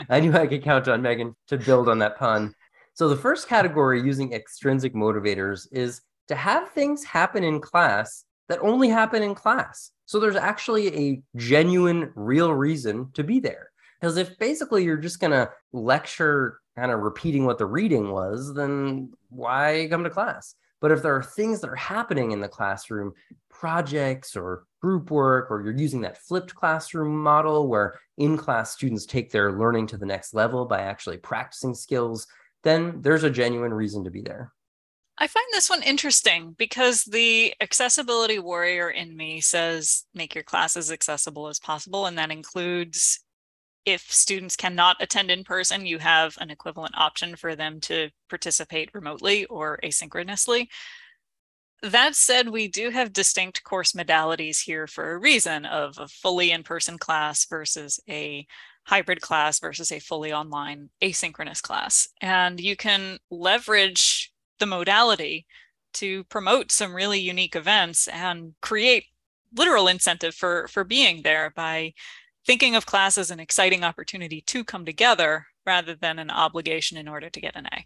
I 0.10 0.20
knew 0.20 0.34
I 0.34 0.48
could 0.48 0.64
count 0.64 0.88
on 0.88 1.02
Megan 1.02 1.36
to 1.48 1.58
build 1.58 1.90
on 1.90 2.00
that 2.00 2.18
pun. 2.18 2.54
So, 2.94 3.10
the 3.10 3.18
first 3.18 3.48
category 3.48 4.02
using 4.02 4.34
extrinsic 4.34 4.94
motivators 4.94 5.68
is 5.72 6.02
to 6.28 6.36
have 6.36 6.70
things 6.70 7.04
happen 7.04 7.44
in 7.44 7.60
class 7.60 8.24
that 8.50 8.60
only 8.62 8.88
happen 8.88 9.24
in 9.24 9.36
class. 9.36 9.92
So, 10.06 10.20
there's 10.20 10.36
actually 10.36 10.96
a 10.96 11.22
genuine, 11.36 12.12
real 12.16 12.54
reason 12.54 13.10
to 13.14 13.24
be 13.24 13.40
there. 13.40 13.73
Because 14.04 14.18
if 14.18 14.38
basically 14.38 14.84
you're 14.84 14.98
just 14.98 15.22
going 15.22 15.32
to 15.32 15.50
lecture, 15.72 16.60
kind 16.76 16.92
of 16.92 17.00
repeating 17.00 17.46
what 17.46 17.58
the 17.58 17.66
reading 17.66 18.12
was, 18.12 18.54
then 18.54 19.14
why 19.30 19.88
come 19.90 20.04
to 20.04 20.10
class? 20.10 20.56
But 20.82 20.92
if 20.92 21.02
there 21.02 21.16
are 21.16 21.24
things 21.24 21.62
that 21.62 21.70
are 21.70 21.76
happening 21.78 22.32
in 22.32 22.42
the 22.42 22.50
classroom, 22.50 23.14
projects 23.50 24.36
or 24.36 24.66
group 24.82 25.10
work, 25.10 25.50
or 25.50 25.62
you're 25.62 25.78
using 25.78 26.02
that 26.02 26.18
flipped 26.18 26.54
classroom 26.54 27.18
model 27.18 27.70
where 27.70 27.98
in 28.18 28.36
class 28.36 28.74
students 28.74 29.06
take 29.06 29.32
their 29.32 29.54
learning 29.54 29.88
to 29.88 29.98
the 29.98 30.06
next 30.06 30.34
level 30.34 30.66
by 30.66 30.82
actually 30.82 31.16
practicing 31.16 31.74
skills, 31.74 32.28
then 32.64 33.02
there's 33.02 33.24
a 33.24 33.30
genuine 33.30 33.74
reason 33.74 34.04
to 34.04 34.12
be 34.12 34.20
there. 34.20 34.52
I 35.18 35.28
find 35.28 35.46
this 35.54 35.70
one 35.70 35.82
interesting 35.82 36.56
because 36.58 37.06
the 37.06 37.54
accessibility 37.62 38.40
warrior 38.40 38.90
in 38.90 39.16
me 39.16 39.40
says 39.40 40.04
make 40.14 40.36
your 40.36 40.44
class 40.44 40.76
as 40.76 40.92
accessible 40.92 41.48
as 41.48 41.58
possible. 41.58 42.06
And 42.06 42.18
that 42.18 42.32
includes 42.32 43.24
if 43.86 44.12
students 44.12 44.56
cannot 44.56 44.98
attend 45.02 45.30
in 45.30 45.44
person, 45.44 45.86
you 45.86 46.00
have 46.00 46.38
an 46.40 46.50
equivalent 46.50 46.96
option 46.98 47.36
for 47.36 47.56
them 47.56 47.80
to 47.82 48.10
participate 48.30 48.90
remotely 48.94 49.46
or 49.46 49.80
asynchronously. 49.84 50.68
That 51.82 52.16
said, 52.16 52.48
we 52.48 52.70
do 52.70 52.92
have 52.92 53.12
distinct 53.12 53.64
course 53.64 53.92
modalities 53.92 54.62
here 54.64 54.88
for 54.88 55.12
a 55.12 55.18
reason 55.18 55.66
of 55.66 55.98
a 56.00 56.08
fully 56.08 56.52
in-person 56.52 56.98
class 56.98 57.46
versus 57.46 58.00
a 58.10 58.48
hybrid 58.86 59.20
class 59.20 59.60
versus 59.60 59.92
a 59.92 60.00
fully 60.00 60.32
online 60.32 60.90
asynchronous 61.02 61.62
class. 61.62 62.08
And 62.22 62.60
you 62.60 62.78
can 62.78 63.18
leverage 63.30 64.32
the 64.60 64.66
modality 64.66 65.46
to 65.96 66.24
promote 66.26 66.72
some 66.72 66.96
really 66.96 67.20
unique 67.20 67.56
events 67.56 68.08
and 68.08 68.54
create 68.62 69.06
literal 69.56 69.88
incentive 69.88 70.34
for, 70.34 70.68
for 70.70 70.84
being 70.84 71.22
there 71.22 71.52
by 71.56 71.94
thinking 72.46 72.76
of 72.76 72.86
class 72.86 73.18
as 73.18 73.32
an 73.32 73.40
exciting 73.40 73.84
opportunity 73.84 74.42
to 74.42 74.64
come 74.64 74.86
together 74.86 75.48
rather 75.66 75.96
than 75.96 76.20
an 76.20 76.30
obligation 76.30 76.98
in 76.98 77.08
order 77.08 77.30
to 77.30 77.42
get 77.42 77.56
an 77.56 77.68
A. 77.68 77.86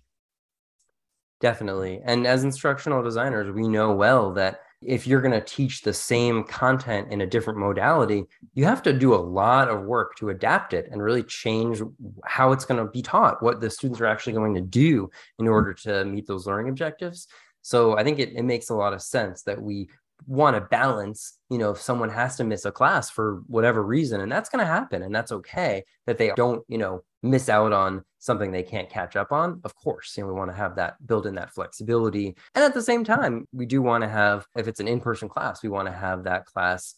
Definitely. 1.39 2.01
And 2.03 2.25
as 2.25 2.43
instructional 2.43 3.03
designers, 3.03 3.51
we 3.51 3.67
know 3.67 3.93
well 3.93 4.33
that 4.33 4.61
if 4.81 5.07
you're 5.07 5.21
going 5.21 5.39
to 5.39 5.41
teach 5.41 5.81
the 5.81 5.93
same 5.93 6.43
content 6.43 7.11
in 7.11 7.21
a 7.21 7.27
different 7.27 7.59
modality, 7.59 8.23
you 8.53 8.65
have 8.65 8.83
to 8.83 8.93
do 8.93 9.13
a 9.13 9.17
lot 9.17 9.69
of 9.69 9.83
work 9.83 10.15
to 10.15 10.29
adapt 10.29 10.73
it 10.73 10.87
and 10.91 11.01
really 11.01 11.23
change 11.23 11.81
how 12.25 12.51
it's 12.51 12.65
going 12.65 12.83
to 12.83 12.91
be 12.91 13.01
taught, 13.01 13.41
what 13.41 13.59
the 13.59 13.69
students 13.69 13.99
are 14.01 14.05
actually 14.05 14.33
going 14.33 14.53
to 14.53 14.61
do 14.61 15.09
in 15.39 15.47
order 15.47 15.73
to 15.73 16.05
meet 16.05 16.27
those 16.27 16.45
learning 16.45 16.69
objectives. 16.69 17.27
So 17.63 17.97
I 17.97 18.03
think 18.03 18.19
it, 18.19 18.33
it 18.35 18.43
makes 18.43 18.69
a 18.69 18.75
lot 18.75 18.93
of 18.93 19.01
sense 19.01 19.43
that 19.43 19.61
we 19.61 19.89
want 20.25 20.55
to 20.55 20.61
balance 20.61 21.37
you 21.49 21.57
know 21.57 21.71
if 21.71 21.79
someone 21.79 22.09
has 22.09 22.35
to 22.35 22.43
miss 22.43 22.65
a 22.65 22.71
class 22.71 23.09
for 23.09 23.43
whatever 23.47 23.83
reason 23.83 24.19
and 24.19 24.31
that's 24.31 24.49
going 24.49 24.63
to 24.63 24.69
happen 24.69 25.03
and 25.03 25.13
that's 25.13 25.31
okay 25.31 25.83
that 26.05 26.17
they 26.17 26.31
don't 26.35 26.63
you 26.67 26.77
know 26.77 27.01
miss 27.23 27.49
out 27.49 27.71
on 27.71 28.03
something 28.19 28.51
they 28.51 28.63
can't 28.63 28.89
catch 28.89 29.15
up 29.15 29.31
on 29.31 29.61
of 29.63 29.75
course 29.75 30.17
you 30.17 30.23
know 30.23 30.27
we 30.27 30.33
want 30.33 30.49
to 30.49 30.57
have 30.57 30.75
that 30.75 30.95
build 31.05 31.27
in 31.27 31.35
that 31.35 31.53
flexibility 31.53 32.35
and 32.55 32.63
at 32.63 32.73
the 32.73 32.81
same 32.81 33.03
time 33.03 33.45
we 33.51 33.65
do 33.65 33.81
want 33.81 34.03
to 34.03 34.09
have 34.09 34.45
if 34.55 34.67
it's 34.67 34.79
an 34.79 34.87
in-person 34.87 35.29
class 35.29 35.61
we 35.61 35.69
want 35.69 35.87
to 35.87 35.93
have 35.93 36.23
that 36.23 36.45
class 36.45 36.95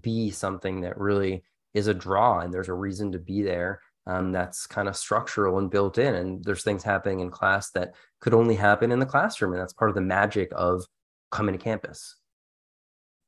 be 0.00 0.30
something 0.30 0.80
that 0.80 0.98
really 0.98 1.42
is 1.74 1.86
a 1.86 1.94
draw 1.94 2.40
and 2.40 2.52
there's 2.52 2.68
a 2.68 2.74
reason 2.74 3.12
to 3.12 3.18
be 3.18 3.42
there 3.42 3.80
um, 4.06 4.32
that's 4.32 4.66
kind 4.66 4.88
of 4.88 4.96
structural 4.96 5.58
and 5.58 5.70
built 5.70 5.98
in. 5.98 6.14
And 6.14 6.44
there's 6.44 6.64
things 6.64 6.82
happening 6.82 7.20
in 7.20 7.30
class 7.30 7.70
that 7.70 7.94
could 8.20 8.34
only 8.34 8.56
happen 8.56 8.90
in 8.90 8.98
the 8.98 9.06
classroom. 9.06 9.52
And 9.52 9.60
that's 9.60 9.72
part 9.72 9.90
of 9.90 9.94
the 9.94 10.00
magic 10.00 10.50
of 10.52 10.84
coming 11.30 11.56
to 11.56 11.62
campus. 11.62 12.16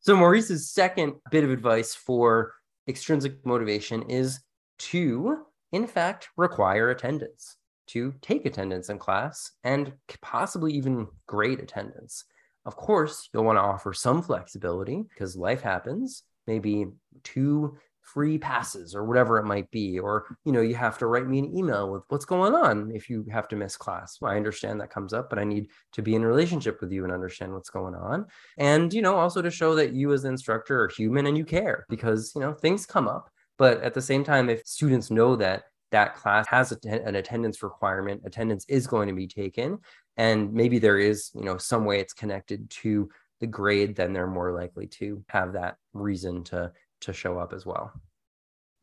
So, 0.04 0.14
Maurice's 0.14 0.70
second 0.70 1.14
bit 1.30 1.44
of 1.44 1.50
advice 1.50 1.94
for 1.94 2.52
extrinsic 2.86 3.46
motivation 3.46 4.02
is 4.02 4.38
to, 4.80 5.46
in 5.72 5.86
fact, 5.86 6.28
require 6.36 6.90
attendance, 6.90 7.56
to 7.86 8.12
take 8.20 8.44
attendance 8.44 8.90
in 8.90 8.98
class 8.98 9.52
and 9.64 9.94
possibly 10.20 10.74
even 10.74 11.06
grade 11.26 11.58
attendance. 11.58 12.26
Of 12.66 12.76
course, 12.76 13.30
you'll 13.32 13.44
want 13.44 13.56
to 13.56 13.62
offer 13.62 13.94
some 13.94 14.20
flexibility 14.20 15.04
because 15.08 15.38
life 15.38 15.62
happens. 15.62 16.22
Maybe 16.46 16.88
two 17.22 17.78
free 18.04 18.38
passes 18.38 18.94
or 18.94 19.04
whatever 19.04 19.38
it 19.38 19.44
might 19.44 19.70
be 19.70 19.98
or 19.98 20.36
you 20.44 20.52
know 20.52 20.60
you 20.60 20.74
have 20.74 20.98
to 20.98 21.06
write 21.06 21.26
me 21.26 21.38
an 21.38 21.56
email 21.56 21.90
with 21.90 22.02
what's 22.08 22.24
going 22.24 22.54
on 22.54 22.92
if 22.94 23.08
you 23.08 23.24
have 23.32 23.48
to 23.48 23.56
miss 23.56 23.76
class. 23.76 24.18
Well, 24.20 24.32
i 24.32 24.36
understand 24.36 24.80
that 24.80 24.90
comes 24.90 25.12
up 25.12 25.30
but 25.30 25.38
i 25.38 25.44
need 25.44 25.68
to 25.92 26.02
be 26.02 26.14
in 26.14 26.24
relationship 26.24 26.80
with 26.80 26.92
you 26.92 27.04
and 27.04 27.12
understand 27.12 27.52
what's 27.52 27.70
going 27.70 27.94
on. 27.94 28.26
And 28.58 28.92
you 28.92 29.02
know 29.02 29.16
also 29.16 29.42
to 29.42 29.50
show 29.50 29.74
that 29.76 29.92
you 29.92 30.12
as 30.12 30.24
an 30.24 30.32
instructor 30.32 30.82
are 30.82 30.88
human 30.88 31.26
and 31.26 31.36
you 31.36 31.44
care 31.44 31.86
because 31.88 32.32
you 32.34 32.40
know 32.40 32.52
things 32.52 32.86
come 32.86 33.08
up. 33.08 33.30
But 33.56 33.82
at 33.82 33.94
the 33.94 34.02
same 34.02 34.24
time 34.24 34.50
if 34.50 34.66
students 34.66 35.10
know 35.10 35.36
that 35.36 35.64
that 35.94 36.16
class 36.16 36.46
has 36.48 36.72
a, 36.72 36.88
an 36.88 37.14
attendance 37.14 37.62
requirement 37.62 38.20
attendance 38.24 38.64
is 38.68 38.86
going 38.86 39.08
to 39.08 39.14
be 39.14 39.28
taken 39.28 39.78
and 40.16 40.52
maybe 40.52 40.78
there 40.78 40.98
is 40.98 41.30
you 41.34 41.44
know 41.44 41.56
some 41.56 41.84
way 41.84 42.00
it's 42.00 42.12
connected 42.12 42.68
to 42.68 43.08
the 43.40 43.46
grade 43.46 43.94
then 43.94 44.12
they're 44.12 44.26
more 44.26 44.52
likely 44.52 44.86
to 44.86 45.22
have 45.28 45.52
that 45.52 45.76
reason 45.92 46.42
to 46.42 46.70
to 47.00 47.12
show 47.12 47.38
up 47.38 47.52
as 47.52 47.66
well. 47.66 47.92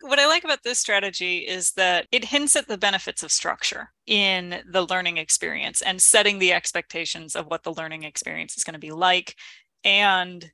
What 0.02 0.19
I 0.19 0.26
like 0.26 0.43
about 0.43 0.63
this 0.63 0.80
strategy 0.80 1.39
is 1.39 1.74
that 1.74 2.08
it 2.12 2.26
hints 2.26 2.56
at 2.56 2.67
the 2.67 2.78
benefits 2.78 3.21
of 3.21 3.32
structure 3.32 3.91
in 4.08 4.63
the 4.67 4.86
learning 4.88 5.17
experience 5.17 5.82
and 5.82 6.02
setting 6.02 6.39
the 6.39 6.54
expectations 6.54 7.36
of 7.36 7.45
what 7.45 7.63
the 7.63 7.74
learning 7.74 8.04
experience 8.04 8.58
is 8.58 8.63
going 8.63 8.74
to 8.74 8.80
be 8.80 8.91
like 8.91 9.36
and 9.84 10.52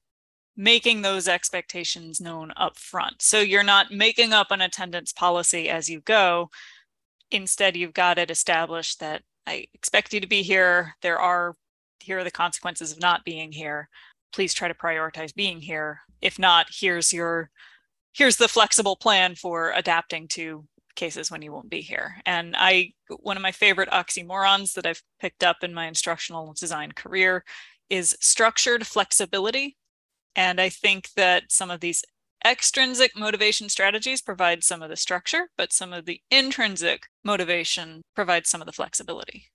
making 0.58 1.02
those 1.02 1.28
expectations 1.28 2.20
known 2.20 2.52
up 2.58 2.78
front. 2.78 3.22
So 3.22 3.40
you're 3.40 3.64
not 3.64 3.92
making 3.92 4.34
up 4.34 4.52
an 4.52 4.60
attendance 4.60 5.14
policy 5.14 5.70
as 5.70 5.88
you 5.88 6.02
go. 6.02 6.50
Instead, 7.32 7.78
you've 7.78 7.94
got 7.94 8.18
it 8.18 8.32
established 8.32 9.00
that 9.00 9.22
I 9.46 9.68
expect 9.74 10.14
you 10.14 10.20
to 10.20 10.28
be 10.28 10.42
here. 10.42 10.96
There 11.02 11.20
are 11.20 11.56
here 12.00 12.20
are 12.20 12.24
the 12.24 12.32
consequences 12.32 12.92
of 12.92 13.00
not 13.00 13.26
being 13.26 13.52
here 13.52 13.90
please 14.34 14.54
try 14.54 14.68
to 14.68 14.74
prioritize 14.74 15.34
being 15.34 15.62
here. 15.62 16.02
If 16.22 16.40
not, 16.40 16.68
here's 16.72 17.14
your 17.14 17.50
here's 18.14 18.38
the 18.38 18.48
flexible 18.48 18.96
plan 18.96 19.36
for 19.36 19.72
adapting 19.76 20.28
to 20.30 20.66
cases 20.96 21.30
when 21.30 21.42
you 21.42 21.52
won't 21.52 21.70
be 21.70 21.82
here. 21.82 22.16
And 22.26 22.56
I 22.58 22.94
one 23.20 23.38
of 23.38 23.44
my 23.44 23.52
favorite 23.52 23.90
oxymorons 23.90 24.74
that 24.74 24.86
I've 24.86 25.04
picked 25.20 25.44
up 25.44 25.58
in 25.64 25.74
my 25.74 25.88
instructional 25.88 26.54
design 26.54 26.92
career 26.92 27.46
is 27.90 28.18
structured 28.20 28.86
flexibility. 28.86 29.78
And 30.36 30.60
I 30.60 30.70
think 30.70 31.10
that 31.16 31.52
some 31.52 31.72
of 31.72 31.80
these 31.80 32.04
extrinsic 32.46 33.18
motivation 33.18 33.70
strategies 33.70 34.22
provide 34.22 34.64
some 34.64 34.82
of 34.82 34.90
the 34.90 34.96
structure, 34.96 35.50
but 35.58 35.74
some 35.74 35.94
of 35.94 36.06
the 36.06 36.22
intrinsic 36.30 37.08
motivation 37.24 38.02
provides 38.16 38.50
some 38.50 38.62
of 38.62 38.68
the 38.68 38.74
flexibility. 38.74 39.48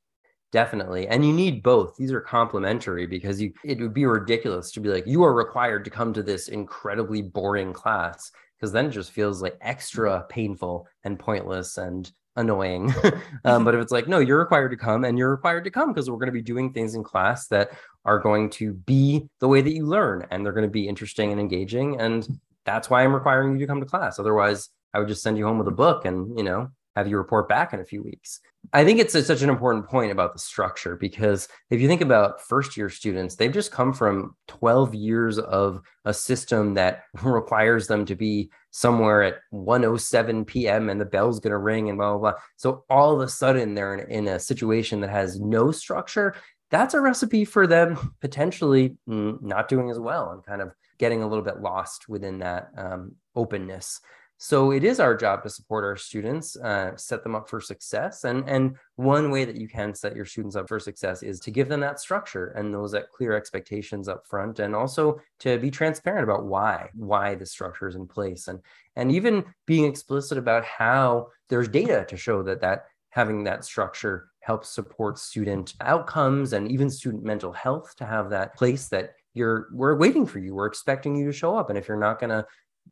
Definitely. 0.53 1.09
And 1.09 1.25
you 1.25 1.33
need 1.33 1.63
both. 1.63 1.97
These 1.97 2.13
are 2.13 2.21
complementary 2.21 3.07
because 3.07 3.41
you 3.41 3.55
it 3.65 3.81
would 3.81 3.95
be 3.95 4.05
ridiculous 4.05 4.71
to 4.73 4.81
be 4.81 4.91
like, 4.91 5.07
you 5.07 5.25
are 5.25 5.33
required 5.33 5.83
to 5.85 5.91
come 5.91 6.13
to 6.13 6.23
this 6.23 6.49
incredibly 6.49 7.23
boring 7.23 7.73
class, 7.73 8.31
because 8.57 8.71
then 8.71 8.87
it 8.87 8.91
just 8.91 9.13
feels 9.13 9.41
like 9.41 9.57
extra 9.63 10.25
painful 10.29 10.87
and 11.05 11.19
pointless 11.19 11.79
and 11.79 12.13
annoying. 12.37 12.93
um, 13.47 13.65
but 13.65 13.75
if 13.75 13.81
it's 13.81 13.93
like, 13.93 14.09
no, 14.09 14.19
you're 14.19 14.39
required 14.39 14.69
to 14.71 14.77
come 14.77 15.05
and 15.05 15.17
you're 15.17 15.31
required 15.31 15.65
to 15.65 15.71
come 15.71 15.91
because 15.91 16.11
we're 16.11 16.19
going 16.19 16.27
to 16.27 16.33
be 16.33 16.43
doing 16.43 16.71
things 16.71 16.95
in 16.95 17.03
class 17.03 17.49
that 17.49 17.71
are 18.05 18.19
going 18.19 18.51
to 18.51 18.75
be 18.75 19.27
the 19.41 19.49
way 19.49 19.63
that 19.63 19.73
you 19.73 19.87
learn 19.87 20.27
and 20.31 20.45
they're 20.45 20.53
going 20.53 20.69
to 20.69 20.71
be 20.71 20.87
interesting 20.87 21.33
and 21.33 21.41
engaging. 21.41 21.99
And 21.99 22.29
that's 22.67 22.91
why 22.91 23.03
I'm 23.03 23.15
requiring 23.15 23.55
you 23.55 23.61
to 23.61 23.67
come 23.67 23.81
to 23.81 23.87
class. 23.87 24.19
Otherwise, 24.19 24.69
I 24.93 24.99
would 24.99 25.09
just 25.09 25.23
send 25.23 25.39
you 25.39 25.47
home 25.47 25.59
with 25.59 25.69
a 25.69 25.73
book 25.73 26.05
and, 26.05 26.37
you 26.37 26.45
know, 26.45 26.71
have 26.97 27.09
you 27.09 27.17
report 27.17 27.49
back 27.49 27.73
in 27.73 27.81
a 27.81 27.85
few 27.85 28.03
weeks. 28.03 28.41
I 28.73 28.85
think 28.85 29.01
it's 29.01 29.15
a, 29.15 29.25
such 29.25 29.43
an 29.43 29.51
important 29.51 29.89
point 29.89 30.13
about 30.13 30.33
the 30.33 30.39
structure 30.39 30.95
because 30.95 31.49
if 31.71 31.81
you 31.81 31.89
think 31.89 32.01
about 32.01 32.41
first 32.41 32.77
year 32.77 32.89
students, 32.89 33.35
they've 33.35 33.53
just 33.53 33.73
come 33.73 33.93
from 33.93 34.37
12 34.49 34.95
years 34.95 35.39
of 35.39 35.81
a 36.05 36.15
system 36.15 36.75
that 36.75 37.05
requires 37.23 37.87
them 37.87 38.05
to 38.07 38.15
be 38.15 38.51
somewhere 38.71 39.23
at 39.23 39.37
107 39.51 40.45
p.m. 40.45 40.91
and 40.91 41.01
the 41.01 41.05
bell's 41.07 41.41
going 41.41 41.51
to 41.51 41.59
ring 41.59 41.89
and 41.89 41.99
blah, 41.99 42.17
blah, 42.17 42.33
blah. 42.33 42.41
So 42.57 42.85
all 42.89 43.15
of 43.15 43.21
a 43.21 43.29
sudden 43.29 43.75
they're 43.75 43.97
in, 43.97 44.11
in 44.11 44.35
a 44.35 44.39
situation 44.39 45.01
that 45.01 45.11
has 45.11 45.41
no 45.41 45.73
structure. 45.73 46.35
That's 46.71 46.95
a 46.95 47.01
recipe 47.01 47.45
for 47.45 47.67
them 47.67 48.15
potentially 48.21 48.97
not 49.07 49.69
doing 49.69 49.91
as 49.91 49.99
well 49.99 50.31
and 50.31 50.45
kind 50.45 50.63
of 50.63 50.73
getting 50.99 51.23
a 51.23 51.29
little 51.29 51.45
bit 51.45 51.61
lost 51.61 52.09
within 52.09 52.39
that 52.39 52.71
um, 52.77 53.17
openness. 53.35 54.01
So 54.45 54.73
it 54.73 54.83
is 54.83 54.99
our 54.99 55.17
job 55.17 55.45
to 55.45 55.49
support 55.49 55.85
our 55.85 55.97
students, 55.97 56.57
uh, 56.57 56.97
set 56.97 57.23
them 57.23 57.37
up 57.37 57.49
for 57.49 57.61
success. 57.61 58.25
And, 58.25 58.49
and 58.49 58.75
one 58.97 59.31
way 59.31 59.45
that 59.45 59.55
you 59.55 59.69
can 59.69 59.95
set 59.95 60.17
your 60.17 60.25
students 60.25 60.57
up 60.57 60.67
for 60.67 60.81
success 60.81 61.23
is 61.23 61.39
to 61.39 61.53
give 61.53 61.69
them 61.69 61.79
that 61.83 62.01
structure 62.01 62.49
and 62.57 62.75
those 62.75 62.91
that 62.91 63.13
clear 63.13 63.35
expectations 63.35 64.09
up 64.09 64.27
front, 64.27 64.59
and 64.59 64.75
also 64.75 65.21
to 65.39 65.59
be 65.59 65.71
transparent 65.71 66.25
about 66.25 66.45
why, 66.45 66.91
why 66.95 67.37
the 67.37 67.47
structure 67.47 67.87
is 67.87 67.95
in 67.95 68.09
place. 68.09 68.49
And, 68.49 68.59
and 68.97 69.13
even 69.13 69.45
being 69.65 69.85
explicit 69.85 70.39
about 70.39 70.65
how 70.65 71.29
there's 71.49 71.69
data 71.69 72.05
to 72.09 72.17
show 72.17 72.43
that 72.43 72.63
that 72.63 72.87
having 73.11 73.45
that 73.45 73.65
structure 73.65 74.29
helps 74.41 74.71
support 74.71 75.21
student 75.21 75.75
outcomes 75.81 76.53
and 76.53 76.69
even 76.69 76.91
student 76.91 77.23
mental 77.23 77.53
health 77.53 77.95
to 77.99 78.05
have 78.05 78.31
that 78.31 78.57
place 78.57 78.89
that 78.89 79.13
you're 79.35 79.69
we're 79.73 79.97
waiting 79.97 80.27
for 80.27 80.41
you 80.41 80.55
we're 80.55 80.67
expecting 80.67 81.17
you 81.17 81.25
to 81.25 81.33
show 81.33 81.57
up 81.57 81.71
and 81.71 81.79
if 81.79 81.89
you're 81.89 81.97
not 81.97 82.19
going 82.19 82.29
to 82.29 82.45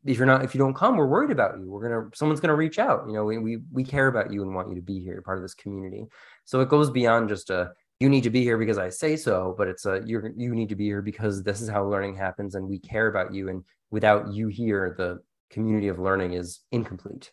if 0.05 0.17
you're 0.17 0.25
not 0.25 0.43
if 0.43 0.55
you 0.55 0.59
don't 0.59 0.73
come 0.73 0.97
we're 0.97 1.07
worried 1.07 1.31
about 1.31 1.59
you. 1.59 1.69
We're 1.69 1.87
gonna 1.87 2.09
someone's 2.13 2.39
gonna 2.39 2.55
reach 2.55 2.79
out 2.79 3.03
you 3.07 3.13
know 3.13 3.23
we, 3.23 3.37
we 3.37 3.59
we 3.71 3.83
care 3.83 4.07
about 4.07 4.31
you 4.31 4.41
and 4.41 4.53
want 4.53 4.69
you 4.69 4.75
to 4.75 4.81
be 4.81 4.99
here 4.99 5.21
part 5.21 5.37
of 5.37 5.43
this 5.43 5.53
community. 5.53 6.05
So 6.45 6.59
it 6.61 6.69
goes 6.69 6.89
beyond 6.89 7.29
just 7.29 7.49
a 7.49 7.71
you 7.99 8.09
need 8.09 8.23
to 8.23 8.31
be 8.31 8.41
here 8.41 8.57
because 8.57 8.79
i 8.79 8.89
say 8.89 9.15
so 9.15 9.53
but 9.57 9.67
it's 9.67 9.85
a 9.85 10.01
you're 10.07 10.31
you 10.35 10.55
need 10.55 10.69
to 10.69 10.75
be 10.75 10.85
here 10.85 11.03
because 11.03 11.43
this 11.43 11.61
is 11.61 11.69
how 11.69 11.85
learning 11.85 12.15
happens 12.15 12.55
and 12.55 12.67
we 12.67 12.79
care 12.79 13.07
about 13.07 13.33
you. 13.33 13.49
And 13.49 13.63
without 13.91 14.33
you 14.33 14.47
here 14.47 14.95
the 14.97 15.21
community 15.49 15.87
of 15.87 15.99
learning 15.99 16.33
is 16.33 16.61
incomplete. 16.71 17.31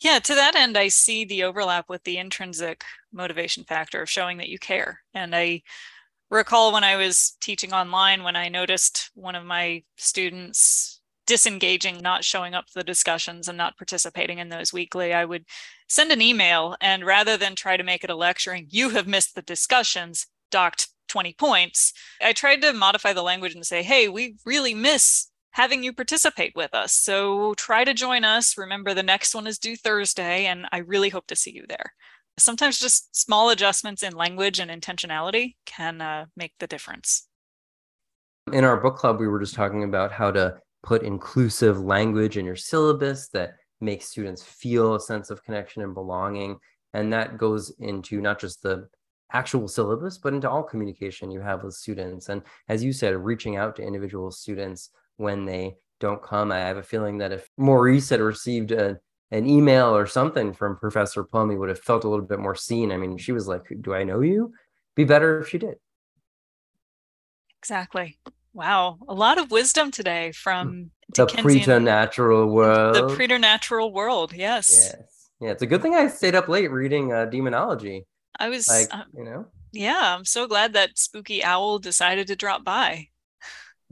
Yeah 0.00 0.18
to 0.18 0.34
that 0.34 0.56
end 0.56 0.76
i 0.76 0.88
see 0.88 1.24
the 1.24 1.44
overlap 1.44 1.88
with 1.88 2.02
the 2.02 2.18
intrinsic 2.18 2.82
motivation 3.12 3.62
factor 3.62 4.02
of 4.02 4.10
showing 4.10 4.38
that 4.38 4.48
you 4.48 4.58
care. 4.58 5.00
And 5.14 5.34
i 5.34 5.62
recall 6.28 6.72
when 6.72 6.82
i 6.82 6.96
was 6.96 7.36
teaching 7.40 7.72
online 7.72 8.24
when 8.24 8.34
i 8.36 8.48
noticed 8.48 9.10
one 9.14 9.34
of 9.36 9.44
my 9.44 9.84
students 9.96 11.01
disengaging, 11.26 12.00
not 12.00 12.24
showing 12.24 12.54
up 12.54 12.66
for 12.70 12.80
the 12.80 12.84
discussions 12.84 13.48
and 13.48 13.56
not 13.56 13.76
participating 13.76 14.38
in 14.38 14.48
those 14.48 14.72
weekly, 14.72 15.12
I 15.12 15.24
would 15.24 15.44
send 15.88 16.10
an 16.10 16.22
email 16.22 16.76
and 16.80 17.04
rather 17.04 17.36
than 17.36 17.54
try 17.54 17.76
to 17.76 17.84
make 17.84 18.04
it 18.04 18.10
a 18.10 18.16
lecturing, 18.16 18.66
you 18.70 18.90
have 18.90 19.06
missed 19.06 19.34
the 19.34 19.42
discussions, 19.42 20.26
docked 20.50 20.88
20 21.08 21.34
points, 21.34 21.92
I 22.22 22.32
tried 22.32 22.62
to 22.62 22.72
modify 22.72 23.12
the 23.12 23.22
language 23.22 23.54
and 23.54 23.66
say, 23.66 23.82
hey, 23.82 24.08
we 24.08 24.36
really 24.46 24.74
miss 24.74 25.28
having 25.50 25.82
you 25.82 25.92
participate 25.92 26.54
with 26.56 26.74
us. 26.74 26.94
So 26.94 27.52
try 27.54 27.84
to 27.84 27.92
join 27.92 28.24
us. 28.24 28.56
Remember, 28.56 28.94
the 28.94 29.02
next 29.02 29.34
one 29.34 29.46
is 29.46 29.58
due 29.58 29.76
Thursday, 29.76 30.46
and 30.46 30.66
I 30.72 30.78
really 30.78 31.10
hope 31.10 31.26
to 31.26 31.36
see 31.36 31.52
you 31.52 31.66
there. 31.68 31.92
Sometimes 32.38 32.80
just 32.80 33.14
small 33.14 33.50
adjustments 33.50 34.02
in 34.02 34.16
language 34.16 34.58
and 34.58 34.70
intentionality 34.70 35.56
can 35.66 36.00
uh, 36.00 36.26
make 36.34 36.54
the 36.58 36.66
difference. 36.66 37.28
In 38.50 38.64
our 38.64 38.78
book 38.80 38.96
club, 38.96 39.20
we 39.20 39.28
were 39.28 39.38
just 39.38 39.54
talking 39.54 39.84
about 39.84 40.12
how 40.12 40.30
to 40.30 40.58
put 40.82 41.02
inclusive 41.02 41.80
language 41.80 42.36
in 42.36 42.44
your 42.44 42.56
syllabus 42.56 43.28
that 43.28 43.54
makes 43.80 44.06
students 44.06 44.42
feel 44.42 44.94
a 44.94 45.00
sense 45.00 45.30
of 45.30 45.44
connection 45.44 45.82
and 45.82 45.94
belonging. 45.94 46.58
And 46.92 47.12
that 47.12 47.38
goes 47.38 47.72
into 47.78 48.20
not 48.20 48.38
just 48.38 48.62
the 48.62 48.88
actual 49.32 49.68
syllabus, 49.68 50.18
but 50.18 50.34
into 50.34 50.50
all 50.50 50.62
communication 50.62 51.30
you 51.30 51.40
have 51.40 51.62
with 51.62 51.74
students. 51.74 52.28
And 52.28 52.42
as 52.68 52.84
you 52.84 52.92
said, 52.92 53.16
reaching 53.16 53.56
out 53.56 53.76
to 53.76 53.82
individual 53.82 54.30
students 54.30 54.90
when 55.16 55.44
they 55.44 55.76
don't 56.00 56.22
come. 56.22 56.52
I 56.52 56.58
have 56.58 56.76
a 56.76 56.82
feeling 56.82 57.18
that 57.18 57.32
if 57.32 57.48
Maurice 57.56 58.10
had 58.10 58.20
received 58.20 58.72
a, 58.72 58.98
an 59.30 59.48
email 59.48 59.96
or 59.96 60.06
something 60.06 60.52
from 60.52 60.76
Professor 60.76 61.22
Plum, 61.22 61.50
he 61.50 61.56
would 61.56 61.68
have 61.68 61.78
felt 61.78 62.04
a 62.04 62.08
little 62.08 62.26
bit 62.26 62.40
more 62.40 62.56
seen. 62.56 62.92
I 62.92 62.96
mean, 62.96 63.16
she 63.16 63.32
was 63.32 63.46
like, 63.46 63.62
Do 63.80 63.94
I 63.94 64.02
know 64.02 64.20
you? 64.20 64.52
Be 64.96 65.04
better 65.04 65.40
if 65.40 65.48
she 65.48 65.58
did. 65.58 65.76
Exactly. 67.58 68.18
Wow, 68.54 68.98
a 69.08 69.14
lot 69.14 69.38
of 69.38 69.50
wisdom 69.50 69.90
today 69.90 70.28
hmm. 70.28 70.32
from 70.32 70.90
the 71.14 71.26
preternatural 71.26 72.48
world. 72.48 72.94
The 72.94 73.14
preternatural 73.14 73.92
world, 73.92 74.32
yes. 74.32 74.70
Yes. 74.70 75.30
Yeah, 75.40 75.50
it's 75.50 75.62
a 75.62 75.66
good 75.66 75.82
thing 75.82 75.94
I 75.94 76.06
stayed 76.08 76.34
up 76.34 76.48
late 76.48 76.70
reading 76.70 77.12
uh, 77.12 77.24
demonology. 77.24 78.06
I 78.38 78.48
was, 78.48 78.68
like, 78.68 78.88
uh, 78.92 79.04
you 79.14 79.24
know. 79.24 79.46
Yeah, 79.72 80.16
I'm 80.16 80.24
so 80.24 80.46
glad 80.46 80.74
that 80.74 80.98
spooky 80.98 81.42
owl 81.42 81.78
decided 81.78 82.28
to 82.28 82.36
drop 82.36 82.64
by. 82.64 83.08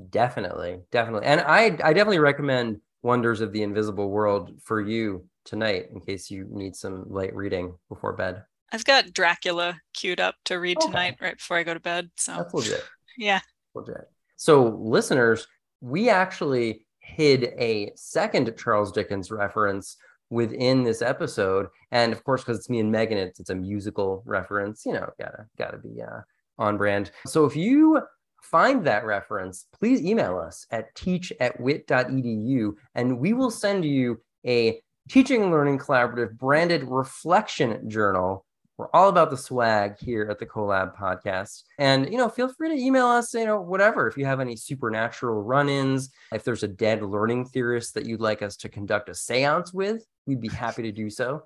Definitely, 0.08 0.80
definitely, 0.92 1.26
and 1.26 1.40
I 1.40 1.64
I 1.84 1.92
definitely 1.92 2.20
recommend 2.20 2.80
Wonders 3.02 3.40
of 3.40 3.52
the 3.52 3.62
Invisible 3.62 4.10
World 4.10 4.52
for 4.64 4.80
you 4.80 5.26
tonight 5.44 5.88
in 5.92 6.00
case 6.00 6.30
you 6.30 6.46
need 6.50 6.76
some 6.76 7.04
light 7.08 7.34
reading 7.34 7.74
before 7.88 8.14
bed? 8.14 8.44
I've 8.72 8.84
got 8.84 9.12
Dracula 9.12 9.80
queued 9.94 10.20
up 10.20 10.36
to 10.44 10.60
read 10.60 10.78
Okay. 10.78 10.86
tonight 10.86 11.16
right 11.20 11.36
before 11.36 11.56
I 11.56 11.62
go 11.62 11.74
to 11.74 11.80
bed. 11.80 12.10
So 12.16 12.36
That's 12.36 12.54
legit. 12.54 12.84
yeah. 13.18 13.40
legit. 13.74 14.08
So, 14.40 14.74
listeners, 14.80 15.46
we 15.82 16.08
actually 16.08 16.86
hid 17.00 17.52
a 17.58 17.92
second 17.94 18.50
Charles 18.56 18.90
Dickens 18.90 19.30
reference 19.30 19.98
within 20.30 20.82
this 20.82 21.02
episode, 21.02 21.66
and 21.90 22.10
of 22.10 22.24
course, 22.24 22.40
because 22.40 22.56
it's 22.56 22.70
me 22.70 22.80
and 22.80 22.90
Megan, 22.90 23.18
it's, 23.18 23.38
it's 23.38 23.50
a 23.50 23.54
musical 23.54 24.22
reference. 24.24 24.86
You 24.86 24.94
know, 24.94 25.10
gotta 25.20 25.44
gotta 25.58 25.76
be 25.76 26.00
uh, 26.00 26.22
on 26.58 26.78
brand. 26.78 27.10
So, 27.26 27.44
if 27.44 27.54
you 27.54 28.00
find 28.42 28.82
that 28.86 29.04
reference, 29.04 29.66
please 29.78 30.00
email 30.00 30.38
us 30.38 30.66
at 30.70 30.94
teach 30.94 31.34
at 31.38 31.60
wit.edu, 31.60 32.72
and 32.94 33.18
we 33.18 33.34
will 33.34 33.50
send 33.50 33.84
you 33.84 34.22
a 34.46 34.80
teaching 35.10 35.42
and 35.42 35.50
learning 35.50 35.80
collaborative 35.80 36.32
branded 36.38 36.84
reflection 36.84 37.90
journal 37.90 38.46
we're 38.80 38.88
all 38.94 39.10
about 39.10 39.28
the 39.28 39.36
swag 39.36 39.98
here 39.98 40.26
at 40.30 40.38
the 40.38 40.46
collab 40.46 40.96
podcast. 40.96 41.64
And 41.78 42.10
you 42.10 42.16
know 42.16 42.30
feel 42.30 42.48
free 42.48 42.70
to 42.70 42.74
email 42.74 43.06
us 43.06 43.34
you 43.34 43.44
know 43.44 43.60
whatever 43.60 44.08
if 44.08 44.16
you 44.16 44.24
have 44.24 44.40
any 44.40 44.56
supernatural 44.56 45.42
run-ins 45.42 46.08
if 46.32 46.44
there's 46.44 46.62
a 46.62 46.68
dead 46.68 47.02
learning 47.02 47.44
theorist 47.44 47.92
that 47.92 48.06
you'd 48.06 48.22
like 48.22 48.40
us 48.40 48.56
to 48.56 48.70
conduct 48.70 49.10
a 49.10 49.14
seance 49.14 49.74
with 49.74 50.06
we'd 50.26 50.40
be 50.40 50.48
happy 50.48 50.82
to 50.82 50.92
do 50.92 51.10
so. 51.10 51.42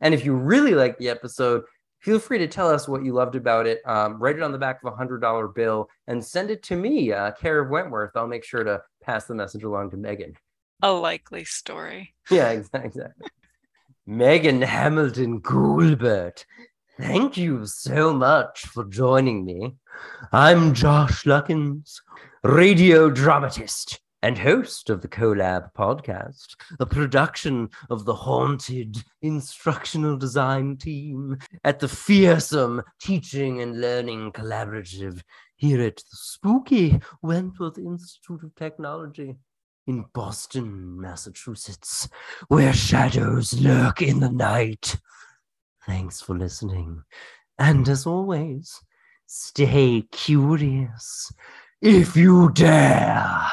And 0.00 0.14
if 0.14 0.24
you 0.24 0.32
really 0.32 0.74
like 0.74 0.96
the 0.96 1.10
episode 1.10 1.64
feel 1.98 2.18
free 2.18 2.38
to 2.38 2.48
tell 2.48 2.70
us 2.70 2.88
what 2.88 3.04
you 3.04 3.12
loved 3.12 3.34
about 3.34 3.66
it. 3.66 3.82
Um, 3.84 4.18
write 4.18 4.36
it 4.36 4.42
on 4.42 4.52
the 4.52 4.58
back 4.58 4.82
of 4.82 4.90
a 4.90 4.96
hundred 4.96 5.20
dollar 5.20 5.46
bill 5.46 5.90
and 6.06 6.24
send 6.24 6.50
it 6.50 6.62
to 6.64 6.76
me 6.76 7.12
uh, 7.12 7.32
care 7.32 7.60
of 7.60 7.68
wentworth. 7.68 8.12
I'll 8.16 8.26
make 8.26 8.44
sure 8.44 8.64
to 8.64 8.80
pass 9.02 9.26
the 9.26 9.34
message 9.34 9.64
along 9.64 9.90
to 9.90 9.98
megan. 9.98 10.34
A 10.80 10.90
likely 10.90 11.44
story. 11.44 12.14
yeah 12.30 12.48
exactly, 12.50 12.86
exactly. 12.86 13.28
megan 14.06 14.62
hamilton 14.62 15.42
Giebert 15.42 16.44
Thank 16.98 17.36
you 17.36 17.64
so 17.64 18.12
much 18.12 18.62
for 18.62 18.84
joining 18.84 19.44
me. 19.44 19.76
I'm 20.32 20.74
Josh 20.74 21.22
Luckens, 21.22 22.00
radio 22.42 23.08
dramatist 23.08 24.00
and 24.20 24.36
host 24.36 24.90
of 24.90 25.00
the 25.00 25.06
Collab 25.06 25.72
podcast, 25.74 26.56
a 26.80 26.86
production 26.86 27.68
of 27.88 28.04
the 28.04 28.14
haunted 28.16 28.96
instructional 29.22 30.16
design 30.16 30.76
team 30.76 31.38
at 31.62 31.78
the 31.78 31.86
fearsome 31.86 32.82
teaching 33.00 33.62
and 33.62 33.80
learning 33.80 34.32
collaborative 34.32 35.22
here 35.54 35.80
at 35.80 35.98
the 35.98 36.02
spooky 36.16 37.00
Wentworth 37.22 37.78
Institute 37.78 38.42
of 38.42 38.52
Technology 38.56 39.36
in 39.86 40.04
Boston, 40.12 41.00
Massachusetts, 41.00 42.08
where 42.48 42.72
shadows 42.72 43.52
lurk 43.60 44.02
in 44.02 44.18
the 44.18 44.30
night. 44.30 44.96
Thanks 45.88 46.20
for 46.20 46.36
listening. 46.36 47.02
And 47.58 47.88
as 47.88 48.06
always, 48.06 48.78
stay 49.24 50.02
curious 50.12 51.32
if 51.80 52.14
you 52.14 52.52
dare. 52.52 53.48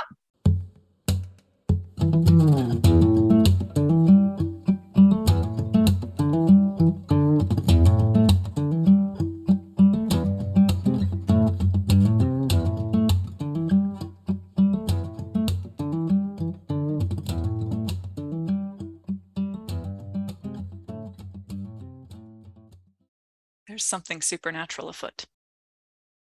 Something 24.05 24.21
supernatural 24.21 24.89
afoot. 24.89 25.25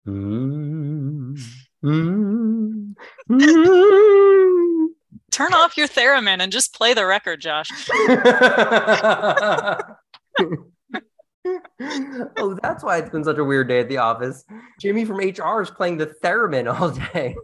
Mm, 0.08 1.40
mm, 1.84 2.94
mm. 3.30 4.86
Turn 5.32 5.54
off 5.54 5.78
your 5.78 5.88
theremin 5.88 6.42
and 6.42 6.52
just 6.52 6.76
play 6.76 6.94
the 6.94 7.06
record, 7.06 7.40
Josh. 7.40 7.70
oh, 12.38 12.58
that's 12.62 12.84
why 12.84 12.98
it's 12.98 13.10
been 13.10 13.24
such 13.24 13.38
a 13.38 13.44
weird 13.44 13.70
day 13.70 13.80
at 13.80 13.88
the 13.88 13.98
office. 13.98 14.44
Jimmy 14.80 15.06
from 15.06 15.18
HR 15.18 15.62
is 15.62 15.70
playing 15.70 15.98
the 15.98 16.14
theremin 16.24 16.74
all 16.74 16.92
day. 17.14 17.36